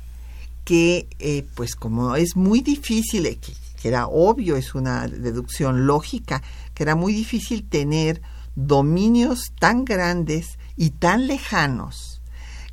[0.66, 5.86] que, eh, pues como es muy difícil, eh, que, que era obvio, es una deducción
[5.86, 6.42] lógica,
[6.74, 8.20] que era muy difícil tener
[8.54, 12.20] dominios tan grandes y tan lejanos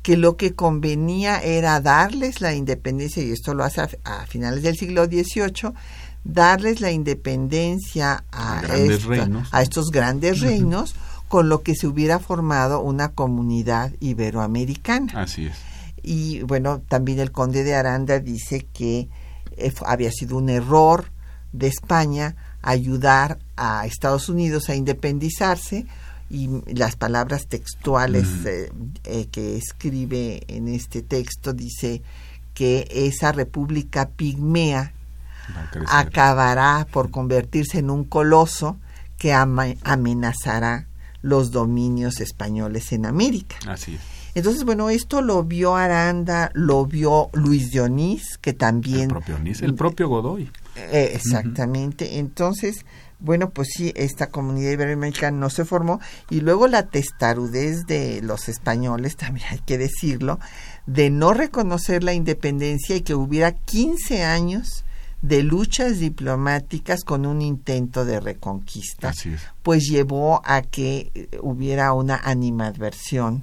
[0.04, 4.76] que lo que convenía era darles la independencia, y esto lo hace a, finales del
[4.76, 5.72] siglo XVIII,
[6.24, 10.94] darles la independencia a, a estos grandes reinos,
[11.28, 15.22] con lo que se hubiera formado una comunidad iberoamericana.
[15.22, 15.56] Así es.
[16.02, 19.08] Y bueno, también el conde de Aranda dice que
[19.56, 21.10] eh, había sido un error
[21.52, 25.86] de España ayudar a Estados Unidos a independizarse
[26.30, 28.70] y las palabras textuales eh,
[29.04, 32.02] eh, que escribe en este texto dice
[32.54, 34.94] que esa república pigmea
[35.88, 38.78] acabará por convertirse en un coloso
[39.18, 40.86] que amenazará
[41.22, 43.56] los dominios españoles en América.
[43.66, 43.98] Así
[44.34, 49.02] Entonces, bueno, esto lo vio Aranda, lo vio Luis Dionís, que también...
[49.02, 50.50] El propio, el propio Godoy.
[50.76, 52.18] Eh, exactamente.
[52.18, 52.84] Entonces,
[53.20, 56.00] bueno, pues sí, esta comunidad iberoamericana no se formó.
[56.28, 60.38] Y luego la testarudez de los españoles, también hay que decirlo,
[60.86, 64.84] de no reconocer la independencia y que hubiera 15 años
[65.24, 69.10] de luchas diplomáticas con un intento de reconquista,
[69.62, 73.42] pues llevó a que hubiera una animadversión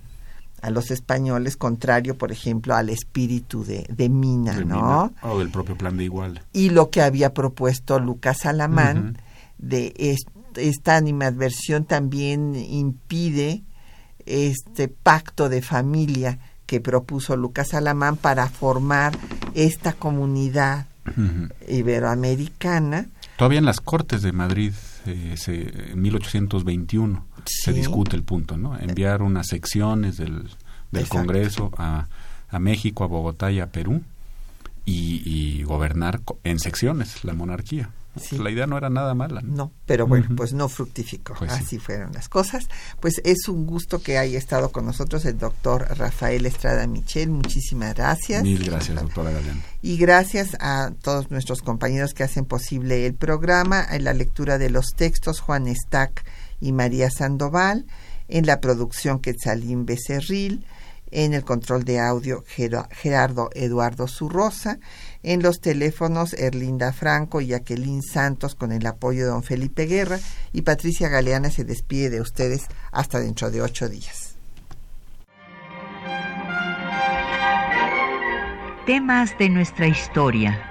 [0.62, 5.12] a los españoles, contrario, por ejemplo, al espíritu de, de Mina, ¿no?
[5.24, 6.44] O del propio plan de Igual.
[6.54, 9.18] Y lo que había propuesto Lucas Alamán,
[9.58, 10.16] de
[10.58, 13.64] esta animadversión también impide
[14.28, 19.18] este pacto de familia que propuso Lucas Alamán para formar
[19.56, 20.86] esta comunidad
[21.68, 23.08] iberoamericana.
[23.38, 24.74] Todavía en las Cortes de Madrid,
[25.06, 28.78] eh, en 1821, se discute el punto, ¿no?
[28.78, 30.50] Enviar unas secciones del,
[30.92, 32.08] del Congreso a,
[32.50, 34.04] a, México, a Bogotá y a Perú
[34.86, 37.90] y, gobernar en secciones la monarquía.
[38.32, 39.42] La idea no era nada mala.
[39.42, 41.34] No, pero bueno, pues no fructificó.
[41.38, 42.68] Pues Así fueron las cosas.
[43.00, 47.30] Pues es un gusto que haya estado con nosotros el doctor Rafael Estrada Michel.
[47.30, 48.44] Muchísimas gracias.
[48.44, 49.62] Mil gracias, doctora Galeano.
[49.82, 54.70] Y gracias a todos nuestros compañeros que hacen posible el programa, en la lectura de
[54.70, 56.26] los textos, Juan Stack
[56.60, 57.86] y María Sandoval,
[58.28, 60.66] en la producción Quetzalín Becerril,
[61.12, 64.80] en el control de audio Gerardo Eduardo Zurrosa,
[65.24, 70.20] en los teléfonos Erlinda Franco y Jacqueline Santos con el apoyo de don Felipe Guerra
[70.54, 74.36] y Patricia Galeana se despide de ustedes hasta dentro de ocho días.
[78.86, 80.71] Temas de nuestra historia